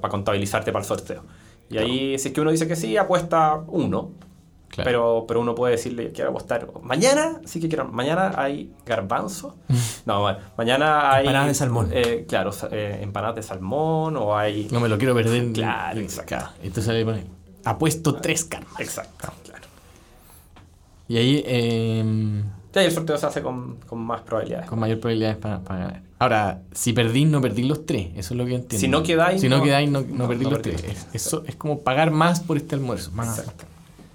para 0.01 0.11
contabilizarte 0.11 0.73
para 0.73 0.83
el 0.83 0.89
sorteo. 0.89 1.23
Y 1.71 1.79
ahí, 1.79 2.19
si 2.19 2.29
es 2.29 2.35
que 2.35 2.41
uno 2.41 2.51
dice 2.51 2.69
que 2.69 2.77
sí, 2.77 2.97
apuesta 2.97 3.63
uno. 3.69 4.11
Claro. 4.69 4.89
Pero, 4.89 5.25
pero 5.29 5.41
uno 5.41 5.55
puede 5.55 5.73
decirle, 5.77 6.11
quiero 6.11 6.31
apostar. 6.31 6.67
Mañana, 6.83 7.41
sí 7.45 7.61
que 7.61 7.69
quiero. 7.69 7.85
Mañana 7.87 8.33
hay 8.37 8.73
garbanzo. 8.85 9.57
No, 10.05 10.21
bueno, 10.21 10.39
mañana 10.59 11.13
hay. 11.15 11.21
Empanadas 11.27 11.49
de 11.49 11.55
salmón. 11.55 11.89
eh, 11.93 12.25
claro, 12.29 12.51
eh, 12.73 12.99
empanadas 13.03 13.37
de 13.37 13.43
salmón 13.43 14.17
o 14.19 14.37
hay. 14.37 14.69
No 14.71 14.81
me 14.81 14.89
lo 14.89 14.99
quiero 14.99 15.15
perder. 15.15 15.53
Claro, 15.53 16.01
exacto. 16.01 16.37
Entonces 16.63 17.05
pone, 17.05 17.25
apuesto 17.65 18.17
tres 18.17 18.45
karmas. 18.45 18.79
Exacto, 18.81 19.33
claro. 19.45 19.65
Y 21.09 21.17
ahí, 21.17 21.43
eh, 21.47 22.43
Y 22.75 22.79
ahí 22.79 22.87
el 22.87 22.93
sorteo 22.93 23.17
se 23.17 23.27
hace 23.27 23.41
con, 23.43 23.77
con 23.87 24.01
más 24.01 24.21
probabilidades. 24.23 24.69
con 24.69 24.79
mayor 24.79 24.99
probabilidades 25.01 25.37
para, 25.39 25.61
para 25.61 25.79
ganar. 25.81 26.03
Ahora, 26.25 26.63
si 26.73 26.93
perdís, 26.93 27.29
no 27.29 27.41
perdís 27.41 27.67
los 27.67 27.87
tres. 27.87 28.09
Eso 28.17 28.35
es 28.35 28.39
lo 28.39 28.45
que 28.47 28.55
entiendo. 28.57 28.79
Si 28.81 28.89
no 28.89 29.03
quedáis, 29.03 29.41
Si 29.41 29.49
no, 29.49 29.59
no- 29.59 29.63
quedáis, 29.65 29.91
no, 29.91 30.01
no 30.01 30.07
no- 30.25 30.29
perdís 30.29 30.45
no 30.45 30.51
los 30.51 30.63
tres. 30.63 30.83
eso 31.13 31.45
es 31.47 31.55
como 31.57 31.81
pagar 31.81 32.11
más 32.11 32.41
por 32.41 32.57
este 32.57 32.75
almuerzo. 32.75 33.11
Más, 33.13 33.39
Exacto. 33.39 33.65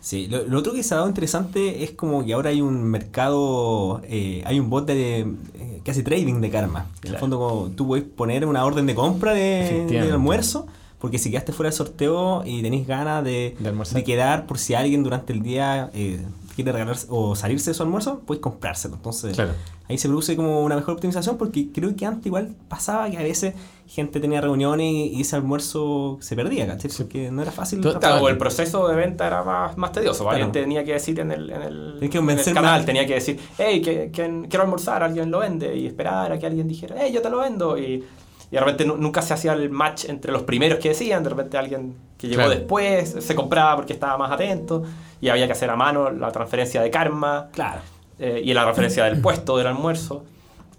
Sí, 0.01 0.27
lo, 0.27 0.45
lo 0.45 0.59
otro 0.59 0.71
que 0.73 0.81
se 0.81 0.93
ha 0.93 0.97
dado 0.97 1.09
interesante 1.09 1.83
es 1.83 1.91
como 1.91 2.25
que 2.25 2.31
ahora 2.33 2.49
hay 2.51 2.61
un 2.61 2.83
mercado, 2.83 4.01
eh, 4.05 4.41
hay 4.45 4.59
un 4.59 4.69
bot 4.69 4.85
de, 4.87 5.19
eh, 5.19 5.81
que 5.83 5.91
hace 5.91 6.03
trading 6.03 6.41
de 6.41 6.49
karma. 6.49 6.87
En 7.03 7.13
el 7.13 7.17
fondo 7.19 7.37
como 7.37 7.67
tú 7.71 7.85
puedes 7.87 8.05
poner 8.05 8.45
una 8.45 8.63
orden 8.65 8.85
de 8.85 8.95
compra 8.95 9.33
de, 9.33 9.85
del 9.89 10.11
almuerzo, 10.13 10.67
porque 10.99 11.17
si 11.17 11.29
quedaste 11.29 11.51
fuera 11.51 11.69
del 11.69 11.77
sorteo 11.77 12.43
y 12.45 12.61
tenéis 12.61 12.87
ganas 12.87 13.23
de, 13.23 13.55
De 13.59 13.71
de 13.93 14.03
quedar 14.03 14.47
por 14.47 14.57
si 14.57 14.73
alguien 14.73 15.03
durante 15.03 15.33
el 15.33 15.41
día 15.43 15.91
eh, 15.93 16.21
quiere 16.63 16.71
regalarse 16.71 17.07
o 17.09 17.35
salirse 17.35 17.71
de 17.71 17.73
su 17.73 17.83
almuerzo, 17.83 18.21
puedes 18.25 18.41
comprárselo. 18.41 18.95
Entonces 18.95 19.35
Claro. 19.35 19.51
ahí 19.87 19.97
se 19.97 20.07
produce 20.07 20.35
como 20.35 20.63
una 20.63 20.75
mejor 20.75 20.93
optimización 20.95 21.37
porque 21.37 21.69
creo 21.73 21.95
que 21.95 22.05
antes 22.05 22.25
igual 22.25 22.55
pasaba 22.67 23.09
que 23.09 23.17
a 23.17 23.23
veces 23.23 23.53
gente 23.87 24.19
tenía 24.19 24.39
reuniones 24.39 24.85
y, 24.87 25.21
ese 25.21 25.35
almuerzo 25.35 26.17
se 26.21 26.35
perdía, 26.35 26.67
¿cachai? 26.67 26.91
Porque 26.95 27.31
no 27.31 27.41
era 27.41 27.51
fácil. 27.51 27.81
Claro, 27.81 28.23
o 28.23 28.29
el 28.29 28.37
proceso 28.37 28.87
de 28.87 28.95
venta 28.95 29.25
era 29.25 29.43
más, 29.43 29.77
más 29.77 29.91
tedioso. 29.91 30.23
Claro. 30.23 30.35
Alguien 30.35 30.51
tenía 30.51 30.83
que 30.83 30.93
decir 30.93 31.19
en 31.19 31.31
el, 31.31 31.49
en 31.49 31.61
el, 31.61 32.09
que 32.09 32.17
en 32.19 32.29
el 32.29 32.43
canal, 32.53 32.63
más. 32.79 32.85
tenía 32.85 33.05
que 33.07 33.15
decir, 33.15 33.39
hey, 33.57 33.81
que, 33.81 34.11
que- 34.11 34.45
quiero 34.47 34.63
almorzar, 34.63 35.01
alguien 35.01 35.31
lo 35.31 35.39
vende, 35.39 35.75
y 35.75 35.87
esperar 35.87 36.31
a 36.31 36.37
que 36.37 36.45
alguien 36.45 36.67
dijera, 36.67 36.95
hey, 36.99 37.11
yo 37.13 37.21
te 37.21 37.29
lo 37.29 37.39
vendo. 37.39 37.77
Y, 37.77 38.03
y 38.51 38.55
de 38.55 38.59
repente 38.59 38.85
nu- 38.85 38.97
nunca 38.97 39.21
se 39.21 39.33
hacía 39.33 39.53
el 39.53 39.69
match 39.69 40.05
entre 40.05 40.31
los 40.31 40.43
primeros 40.43 40.79
que 40.79 40.89
decían, 40.89 41.23
de 41.23 41.29
repente 41.29 41.57
alguien 41.57 41.95
que 42.17 42.27
llegó 42.27 42.39
Claro. 42.41 42.51
después 42.51 43.15
se 43.19 43.35
compraba 43.35 43.75
porque 43.75 43.93
estaba 43.93 44.17
más 44.17 44.31
atento, 44.31 44.83
y 45.21 45.29
había 45.29 45.45
que 45.47 45.53
hacer 45.53 45.69
a 45.69 45.75
mano 45.75 46.09
la 46.11 46.31
transferencia 46.31 46.81
de 46.81 46.89
karma 46.91 47.49
Claro. 47.51 47.81
eh, 48.19 48.41
y 48.43 48.53
la 48.53 48.63
transferencia 48.63 49.05
del 49.05 49.21
puesto 49.21 49.57
del 49.57 49.67
almuerzo. 49.67 50.23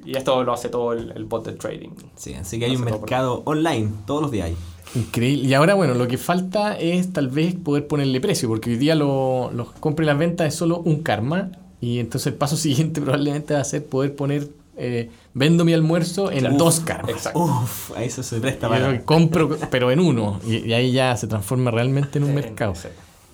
Y 0.04 0.16
esto 0.16 0.42
lo 0.44 0.52
hace 0.54 0.70
todo 0.70 0.94
el, 0.94 1.12
el 1.14 1.24
bot 1.26 1.44
de 1.44 1.52
trading. 1.52 1.90
Sí, 2.16 2.32
así 2.34 2.58
que 2.58 2.64
hay 2.64 2.74
un 2.76 2.82
por- 2.84 2.92
mercado 3.00 3.42
online, 3.44 3.90
todos 4.06 4.22
los 4.22 4.30
días 4.30 4.46
hay. 4.46 4.56
Increíble. 4.94 5.46
Y 5.46 5.54
ahora, 5.54 5.74
bueno, 5.74 5.94
lo 5.94 6.08
que 6.08 6.16
falta 6.18 6.76
es 6.78 7.12
tal 7.12 7.28
vez 7.28 7.54
poder 7.54 7.86
ponerle 7.86 8.20
precio, 8.20 8.48
porque 8.48 8.70
hoy 8.70 8.76
día 8.76 8.94
lo- 8.94 9.50
los 9.52 9.70
compras 9.72 10.04
y 10.04 10.08
las 10.08 10.18
ventas 10.18 10.48
es 10.48 10.54
solo 10.54 10.78
un 10.78 11.02
karma. 11.02 11.50
Y 11.82 11.98
entonces 11.98 12.28
el 12.28 12.34
paso 12.34 12.56
siguiente 12.56 13.00
probablemente 13.00 13.54
va 13.54 13.60
a 13.60 13.64
ser 13.64 13.84
poder 13.86 14.16
poner, 14.16 14.48
eh, 14.80 15.10
vendo 15.34 15.64
mi 15.64 15.72
almuerzo 15.72 16.30
en 16.32 16.40
Claro. 16.40 16.56
dos 16.56 16.80
karmas. 16.80 17.10
Exacto. 17.10 17.38
Uf, 17.40 17.92
ahí 17.96 18.06
eso 18.06 18.22
se 18.22 18.40
presta 18.40 18.68
para. 18.68 19.02
compro, 19.04 19.56
pero 19.70 19.90
en 19.90 20.00
uno. 20.00 20.40
Y, 20.46 20.66
y 20.68 20.72
ahí 20.72 20.90
ya 20.92 21.16
se 21.16 21.26
transforma 21.26 21.70
realmente 21.70 22.18
en 22.18 22.24
un 22.24 22.34
mercado. 22.34 22.74
sí. 22.74 22.88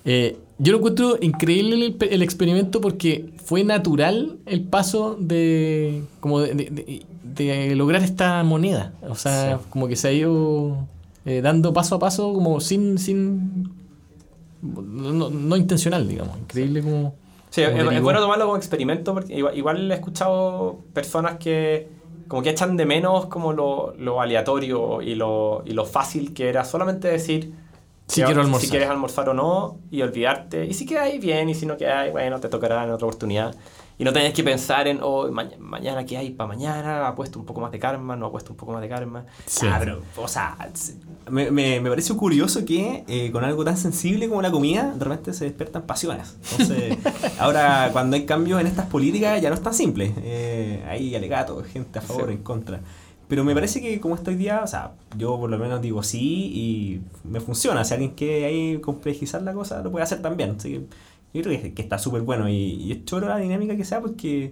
Eh, 0.05 0.37
yo 0.59 0.71
lo 0.71 0.77
encuentro 0.79 1.17
increíble 1.21 1.75
el, 1.85 1.97
el 2.11 2.21
experimento 2.21 2.81
porque 2.81 3.29
fue 3.43 3.63
natural 3.63 4.37
el 4.45 4.63
paso 4.63 5.15
de 5.19 6.01
como 6.19 6.39
de, 6.39 6.53
de- 6.55 6.69
de- 6.71 7.03
de 7.35 7.75
lograr 7.75 8.01
esta 8.03 8.41
moneda. 8.43 8.93
O 9.07 9.15
sea, 9.15 9.59
como 9.69 9.87
que 9.87 9.95
se 9.95 10.07
ha 10.07 10.11
ido 10.13 10.87
eh, 11.25 11.41
dando 11.41 11.73
paso 11.73 11.95
a 11.95 11.99
paso, 11.99 12.33
como 12.33 12.59
sin. 12.61 12.97
sin 12.97 13.69
no, 14.61 15.29
no 15.29 15.55
intencional, 15.55 16.07
digamos. 16.07 16.37
Increíble 16.39 16.81
como. 16.81 17.13
Sí, 17.49 17.61
es, 17.61 17.69
es 17.73 18.01
bueno 18.01 18.19
tomarlo 18.19 18.45
como 18.45 18.57
experimento 18.57 19.13
porque 19.13 19.33
igual, 19.35 19.57
igual 19.57 19.91
he 19.91 19.95
escuchado 19.95 20.79
personas 20.93 21.37
que 21.37 21.89
como 22.27 22.41
que 22.43 22.49
echan 22.49 22.75
de 22.77 22.85
menos 22.85 23.27
como 23.27 23.53
lo, 23.53 23.93
lo 23.97 24.21
aleatorio 24.21 25.01
y 25.01 25.15
lo, 25.15 25.63
y 25.65 25.71
lo 25.71 25.85
fácil 25.85 26.33
que 26.33 26.49
era 26.49 26.65
solamente 26.65 27.07
decir 27.07 27.53
Si 28.07 28.23
quiero 28.23 28.41
almorzar. 28.41 28.65
si 28.65 28.69
quieres 28.69 28.89
almorzar 28.89 29.29
o 29.29 29.33
no 29.33 29.79
y 29.91 30.01
olvidarte. 30.01 30.65
Y 30.65 30.73
si 30.73 30.85
quedáis 30.85 31.21
bien 31.21 31.49
y 31.49 31.55
si 31.55 31.65
no 31.65 31.77
quedáis, 31.77 32.11
bueno, 32.11 32.39
te 32.39 32.49
tocará 32.49 32.83
en 32.83 32.91
otra 32.91 33.07
oportunidad. 33.07 33.55
Y 33.99 34.03
no 34.03 34.13
tenés 34.13 34.31
que 34.33 34.43
pensar 34.43 34.87
en, 34.87 34.99
oh, 35.01 35.27
ma- 35.31 35.49
mañana 35.57 36.05
qué 36.05 36.17
hay 36.17 36.29
para 36.29 36.47
mañana, 36.47 37.07
apuesto 37.07 37.39
un 37.39 37.45
poco 37.45 37.61
más 37.61 37.71
de 37.71 37.79
karma, 37.79 38.15
no 38.15 38.27
apuesto 38.27 38.51
un 38.51 38.57
poco 38.57 38.73
más 38.73 38.81
de 38.81 38.89
karma. 38.89 39.25
Sí. 39.47 39.65
Ah, 39.67 39.77
pero, 39.79 40.03
o 40.17 40.27
sea, 40.27 40.55
me, 41.31 41.49
me, 41.49 41.79
me 41.81 41.89
parece 41.89 42.13
curioso 42.15 42.63
que 42.63 43.03
eh, 43.07 43.31
con 43.31 43.43
algo 43.43 43.65
tan 43.65 43.75
sensible 43.75 44.29
como 44.29 44.43
la 44.43 44.51
comida, 44.51 44.93
de 44.95 45.03
repente 45.03 45.33
se 45.33 45.45
despiertan 45.45 45.81
pasiones. 45.83 46.37
Entonces, 46.51 46.95
ahora 47.39 47.89
cuando 47.91 48.15
hay 48.15 48.25
cambios 48.27 48.61
en 48.61 48.67
estas 48.67 48.85
políticas 48.85 49.41
ya 49.41 49.49
no 49.49 49.55
es 49.55 49.63
tan 49.63 49.73
simple. 49.73 50.13
Eh, 50.17 50.85
hay 50.87 51.15
alegatos, 51.15 51.65
gente 51.65 51.97
a 51.97 52.01
favor, 52.03 52.27
Sí. 52.27 52.33
en 52.33 52.43
contra. 52.43 52.79
Pero 53.27 53.43
me 53.43 53.53
parece 53.55 53.81
que 53.81 53.99
como 53.99 54.13
está 54.15 54.29
hoy 54.31 54.37
día, 54.37 54.61
o 54.63 54.67
sea, 54.67 54.91
yo 55.17 55.37
por 55.39 55.49
lo 55.49 55.57
menos 55.57 55.81
digo 55.81 56.01
sí 56.03 56.51
y 56.53 57.01
me 57.27 57.39
funciona. 57.41 57.83
Si 57.83 57.93
alguien 57.95 58.11
quiere 58.11 58.45
ahí 58.45 58.77
complejizar 58.79 59.41
la 59.41 59.53
cosa, 59.53 59.81
lo 59.81 59.91
puede 59.91 60.03
hacer 60.03 60.21
también. 60.21 60.55
Así 60.57 60.69
que 60.71 60.81
yo 61.37 61.43
creo 61.43 61.61
que, 61.61 61.73
que 61.73 61.81
está 61.81 61.97
súper 61.97 62.21
bueno 62.21 62.49
y, 62.49 62.55
y 62.55 62.91
es 62.91 63.05
choro 63.05 63.27
la 63.27 63.37
dinámica 63.37 63.75
que 63.77 63.85
sea 63.85 64.01
porque 64.01 64.51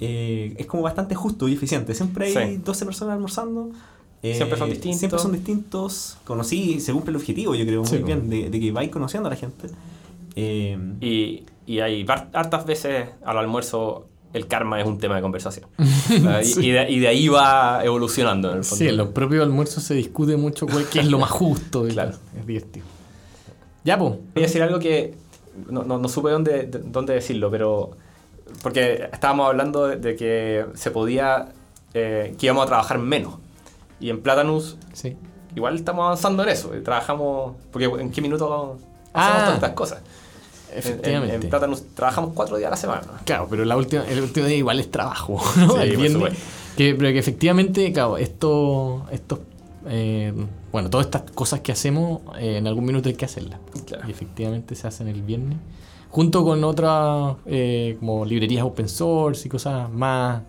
eh, 0.00 0.54
es 0.56 0.66
como 0.66 0.82
bastante 0.82 1.14
justo 1.14 1.48
y 1.48 1.54
eficiente. 1.54 1.94
Siempre 1.94 2.26
hay 2.36 2.56
Sí. 2.56 2.62
12 2.64 2.84
personas 2.84 3.14
almorzando. 3.14 3.70
eh, 4.22 4.34
Siempre 4.34 4.58
son 4.58 4.70
distintos. 4.70 4.98
Siempre 4.98 5.18
son 5.18 5.32
distintos. 5.32 6.18
Conocí, 6.24 6.80
se 6.80 6.92
cumple 6.92 7.10
el 7.10 7.16
objetivo, 7.16 7.54
yo 7.54 7.64
creo, 7.66 7.82
muy 7.82 7.98
bien, 7.98 8.28
de, 8.30 8.50
de 8.50 8.60
que 8.60 8.70
vais 8.72 8.90
conociendo 8.90 9.28
a 9.28 9.30
la 9.30 9.36
gente. 9.36 9.68
Eh, 10.36 10.78
Y, 11.00 11.44
y 11.66 11.80
hay 11.80 12.06
hartas 12.32 12.64
veces 12.66 13.08
al 13.24 13.38
almuerzo 13.38 14.06
el 14.34 14.46
karma 14.46 14.78
es 14.80 14.86
un 14.86 14.98
tema 14.98 15.16
de 15.16 15.22
conversación. 15.22 15.66
Y- 15.78 16.44
Sí. 16.44 16.66
y, 16.66 16.70
de, 16.70 16.90
y 16.90 16.98
de 17.00 17.08
ahí 17.08 17.28
va 17.28 17.80
evolucionando 17.84 18.50
en 18.52 18.58
el 18.58 18.64
fondo. 18.64 18.84
Sí, 18.84 18.88
en 18.88 18.96
los 18.96 19.08
propios 19.08 19.42
almuerzos 19.42 19.82
se 19.82 19.94
discute 19.94 20.36
mucho 20.36 20.66
cuál- 20.66 20.86
es 20.94 21.06
lo 21.06 21.18
más 21.18 21.30
justo. 21.30 21.84
Claro. 21.88 22.12
Es 22.38 22.46
divertido. 22.46 22.86
Ya, 23.84 23.98
pues. 23.98 24.12
Voy 24.34 24.42
a 24.42 24.46
decir 24.46 24.62
algo 24.62 24.78
que 24.78 25.14
no, 25.70 25.82
no, 25.84 25.98
no 25.98 26.08
supe 26.08 26.30
dónde, 26.30 26.64
de- 26.66 26.78
dónde 26.84 27.14
decirlo, 27.14 27.50
pero 27.50 27.90
porque 28.62 29.08
estábamos 29.12 29.48
hablando 29.48 29.86
de, 29.86 29.96
de 29.96 30.16
que 30.16 30.66
se 30.74 30.90
podía, 30.90 31.48
eh, 31.94 32.34
que 32.38 32.46
íbamos 32.46 32.64
a 32.64 32.66
trabajar 32.66 32.98
menos. 32.98 33.34
Y 34.00 34.10
en 34.10 34.20
Platanus 34.22 34.76
Sí. 34.92 35.16
igual 35.56 35.74
estamos 35.76 36.04
avanzando 36.04 36.42
en 36.44 36.48
eso. 36.50 36.74
y 36.76 36.80
Trabajamos, 36.82 37.56
porque 37.72 37.86
en 37.86 38.10
qué 38.10 38.20
minuto 38.22 38.78
hacemos 39.12 39.36
Ah. 39.36 39.38
todas 39.40 39.54
estas 39.54 39.72
cosas. 39.72 39.98
En- 40.72 40.78
Efectivamente. 40.78 41.34
En, 41.36 41.42
en 41.42 41.48
Platanus 41.50 41.82
trabajamos 41.94 42.32
cuatro 42.34 42.56
días 42.56 42.68
a 42.68 42.70
la 42.70 42.76
semana. 42.76 43.02
Claro, 43.24 43.46
pero 43.50 43.64
la 43.64 43.76
última, 43.76 44.04
el 44.06 44.20
último 44.22 44.46
día 44.46 44.56
igual 44.56 44.78
es 44.80 44.90
trabajo, 44.90 45.40
¿no? 45.56 45.72
Sí, 45.74 45.80
el 45.80 45.88
por 45.90 45.98
viernes. 45.98 46.12
supuesto. 46.12 46.38
Que, 46.76 46.94
pero 46.94 47.10
que 47.10 47.18
efectivamente, 47.18 47.92
claro, 47.92 48.16
esto, 48.18 49.04
estos, 49.10 49.40
eh, 49.88 50.32
bueno, 50.72 50.90
todas 50.90 51.06
estas 51.06 51.22
cosas 51.30 51.60
que 51.60 51.72
hacemos, 51.72 52.20
eh, 52.38 52.58
en 52.58 52.66
algún 52.66 52.84
minuto 52.84 53.08
hay 53.08 53.14
que 53.14 53.24
hacerlas. 53.24 53.60
Claro. 53.86 54.06
Y 54.06 54.10
efectivamente 54.10 54.74
se 54.74 54.86
hacen 54.86 55.08
el 55.08 55.22
viernes. 55.22 55.58
Junto 56.10 56.44
con 56.44 56.64
otras 56.64 57.36
eh, 57.46 57.96
como 58.00 58.24
librerías 58.24 58.64
open 58.64 58.88
source 58.88 59.46
y 59.46 59.50
cosas 59.50 59.90
más, 59.90 60.42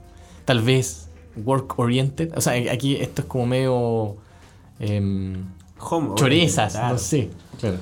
tal 0.46 0.62
vez, 0.62 1.10
work 1.44 1.78
oriented. 1.78 2.32
O 2.36 2.42
sea, 2.42 2.54
aquí 2.72 2.96
esto 2.96 3.22
es 3.22 3.28
como 3.28 3.46
medio 3.46 4.16
home 4.80 6.16
chorezas, 6.16 6.74
claro. 6.74 6.94
no 6.94 7.00
sé. 7.00 7.30
Claro. 7.60 7.78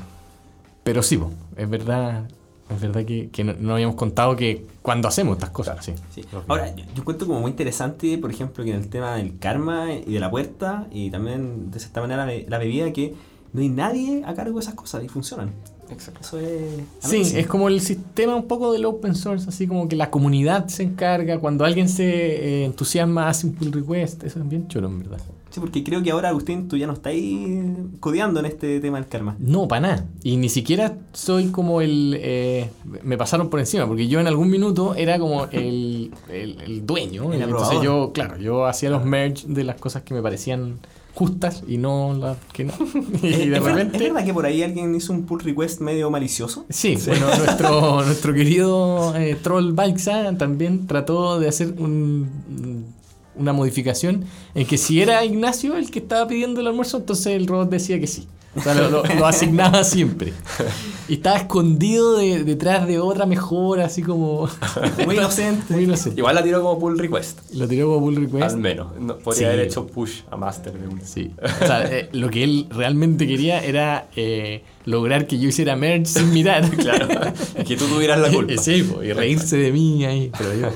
Pero 0.84 1.04
sí, 1.04 1.18
po, 1.18 1.32
es 1.56 1.70
verdad, 1.70 2.28
es 2.70 2.82
verdad 2.82 3.06
que, 3.06 3.30
que 3.30 3.44
no, 3.44 3.54
no 3.60 3.74
habíamos 3.74 3.96
contado 3.96 4.36
que 4.36 4.66
cuando 4.82 5.08
hacemos 5.08 5.38
estas 5.38 5.52
cosas, 5.52 5.84
sí. 5.86 5.94
Sí. 6.14 6.24
Ahora, 6.48 6.76
yo, 6.76 6.84
yo 6.94 7.02
encuentro 7.02 7.28
como 7.28 7.40
muy 7.42 7.52
interesante, 7.52 8.18
por 8.18 8.30
ejemplo, 8.32 8.64
que 8.64 8.72
en 8.72 8.78
el 8.78 8.88
tema 8.90 9.16
del 9.16 9.38
karma 9.40 9.94
y 9.94 10.14
de 10.14 10.20
la 10.20 10.30
puerta, 10.30 10.88
y 10.92 11.10
también 11.10 11.72
de 11.72 11.80
cierta 11.80 12.02
manera 12.02 12.26
la, 12.26 12.32
be- 12.32 12.46
la 12.50 12.58
bebida, 12.58 12.92
que 12.92 13.14
no 13.54 13.62
hay 13.62 13.70
nadie 13.70 14.24
a 14.26 14.34
cargo 14.34 14.60
de 14.60 14.64
esas 14.64 14.76
cosas 14.76 15.04
y 15.04 15.08
funcionan. 15.08 15.52
Exacto. 15.90 16.20
Eso 16.22 16.40
es. 16.40 16.82
Sí, 17.00 17.22
es 17.38 17.48
como 17.48 17.70
el 17.70 17.80
sistema 17.80 18.36
un 18.36 18.46
poco 18.48 18.74
del 18.74 18.84
open 18.84 19.16
source, 19.16 19.48
así 19.48 19.68
como 19.68 19.88
que 19.88 19.96
la 19.96 20.12
comunidad 20.12 20.68
se 20.68 20.84
encarga, 20.84 21.40
cuando 21.40 21.64
alguien 21.64 21.88
se 21.88 22.04
eh, 22.06 22.66
entusiasma 22.66 23.30
hace 23.30 23.48
un 23.48 23.54
pull 23.54 23.72
request, 23.72 24.24
eso 24.26 24.40
es 24.40 24.50
bien 24.50 24.68
chulo 24.68 24.88
en 24.90 25.00
verdad. 25.00 25.20
Sí, 25.50 25.60
porque 25.60 25.84
creo 25.84 26.04
que 26.04 26.12
ahora, 26.12 26.30
Agustín, 26.30 26.68
tú 26.68 26.78
ya 26.78 26.88
no 26.88 26.94
estás 26.94 27.14
ahí 27.14 27.64
codeando 28.00 28.40
en 28.40 28.46
este 28.48 28.80
tema 28.80 28.98
del 29.00 29.08
karma. 29.08 29.36
No, 29.40 29.68
para 29.68 29.82
nada. 29.82 30.06
Y 30.24 30.38
ni 30.38 30.50
siquiera 30.50 30.98
soy 31.14 31.48
como 31.48 31.82
el... 31.82 32.18
eh, 32.20 32.70
me 33.04 33.18
pasaron 33.18 33.50
por 33.50 33.60
encima, 33.60 33.88
porque 33.88 34.08
yo 34.08 34.20
en 34.20 34.28
algún 34.28 34.50
minuto 34.50 34.96
era 34.96 35.18
como 35.20 35.46
el, 35.52 36.12
el, 36.30 36.60
el 36.62 36.86
dueño. 36.86 37.32
El 37.34 37.42
entonces 37.42 37.80
yo, 37.82 38.12
claro, 38.14 38.38
yo 38.38 38.66
hacía 38.66 38.90
los 38.90 39.06
merge 39.06 39.46
de 39.48 39.64
las 39.64 39.78
cosas 39.78 40.04
que 40.04 40.14
me 40.14 40.22
parecían 40.22 40.80
justas 41.16 41.64
y 41.68 41.78
no 41.80 42.14
las 42.14 42.38
que 42.54 42.66
no. 42.66 42.74
y 43.24 43.28
¿Es, 43.28 43.40
de 43.40 43.50
verdad- 43.50 43.70
repente... 43.76 43.98
¿Es 43.98 44.04
verdad 44.14 44.26
que 44.26 44.34
por 44.34 44.46
ahí 44.46 44.62
alguien 44.62 44.94
hizo 44.94 45.14
un 45.14 45.24
pull 45.26 45.40
request 45.40 45.82
medio 45.82 46.12
malicioso? 46.12 46.66
Sí, 46.70 46.96
bueno, 47.08 47.26
nuestro, 47.38 48.04
nuestro 48.06 48.34
querido 48.36 49.16
eh, 49.16 49.36
troll 49.42 49.72
Balxa 49.74 50.38
también 50.38 50.86
trató 50.86 51.40
de 51.40 51.48
hacer 51.48 51.74
un- 51.80 52.86
una 53.38 53.54
modificación 53.54 54.26
en 54.56 54.66
que 54.66 54.78
si 54.78 55.02
era 55.02 55.24
Ignacio 55.26 55.76
el 55.78 55.90
que 55.92 56.00
estaba 56.00 56.28
pidiendo 56.28 56.62
el 56.62 56.68
almuerzo, 56.68 56.98
entonces 56.98 57.28
el 57.28 57.48
robot 57.48 57.70
decía 57.70 58.00
que 58.00 58.08
sí. 58.08 58.28
O 58.56 58.62
sea, 58.62 58.74
lo, 58.74 58.90
lo- 58.90 59.04
lo 59.04 59.28
asignaba 59.28 59.84
siempre. 59.84 60.34
Y 61.08 61.16
estaba 61.16 61.38
escondido 61.38 62.18
de- 62.18 62.44
detrás 62.44 62.88
de 62.88 62.98
otra 62.98 63.28
mejora, 63.28 63.86
así 63.86 64.02
como... 64.02 64.50
Muy 65.06 65.16
inocente. 65.16 65.72
Muy 65.76 65.84
inocente. 65.84 66.20
Igual 66.20 66.34
la 66.34 66.42
tiró 66.44 66.64
como 66.64 66.80
pull 66.80 66.98
request. 66.98 67.40
Lo 67.54 67.68
tiró 67.68 67.86
como 67.88 68.00
pull 68.08 68.16
request. 68.16 68.56
Al 68.56 68.58
menos. 68.58 68.88
No, 69.00 69.16
podría 69.18 69.38
Sí. 69.50 69.54
haber 69.54 69.60
hecho 69.68 69.86
push 69.86 70.22
a 70.32 70.38
master 70.38 70.74
de 70.74 70.88
una. 70.88 71.06
Sí. 71.06 71.32
O 71.62 71.68
sea, 71.68 71.84
eh, 71.86 72.10
lo 72.14 72.32
que 72.32 72.44
él 72.44 72.66
realmente 72.72 73.28
quería 73.28 73.64
era 73.64 74.08
eh, 74.16 74.64
lograr 74.86 75.28
que 75.28 75.38
yo 75.38 75.50
hiciera 75.50 75.76
merge 75.76 76.06
sin 76.08 76.34
mirar. 76.34 76.68
Claro. 76.78 77.08
Que 77.64 77.78
tú 77.78 77.86
tuvieras 77.86 78.20
la 78.20 78.30
culpa. 78.34 78.60
Sí, 78.60 78.84
y 79.04 79.14
reírse 79.14 79.56
de 79.58 79.72
mí 79.72 80.04
ahí. 80.04 80.32
Pero 80.36 80.56
yo, 80.56 80.70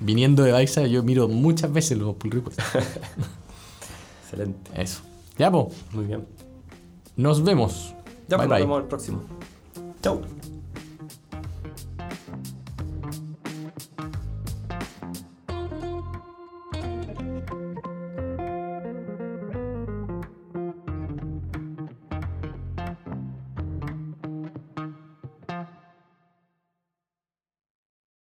viniendo 0.00 0.42
de 0.42 0.52
Baixa, 0.52 0.86
yo 0.86 1.02
miro 1.02 1.28
muchas 1.28 1.72
veces 1.72 1.98
los 1.98 2.14
pull 2.16 2.30
requests. 2.32 2.62
Excelente. 4.24 4.70
Eso. 4.80 5.02
Ya, 5.38 5.50
pues, 5.50 5.66
Muy 5.92 6.04
bien. 6.06 6.26
nos 7.16 7.42
vemos. 7.42 7.94
Ya 8.28 8.36
bye 8.36 8.46
pues, 8.46 8.48
nos 8.48 8.48
bye. 8.48 8.60
vemos 8.60 8.80
el 8.82 8.88
próximo. 8.88 9.22
Chau. 10.02 10.20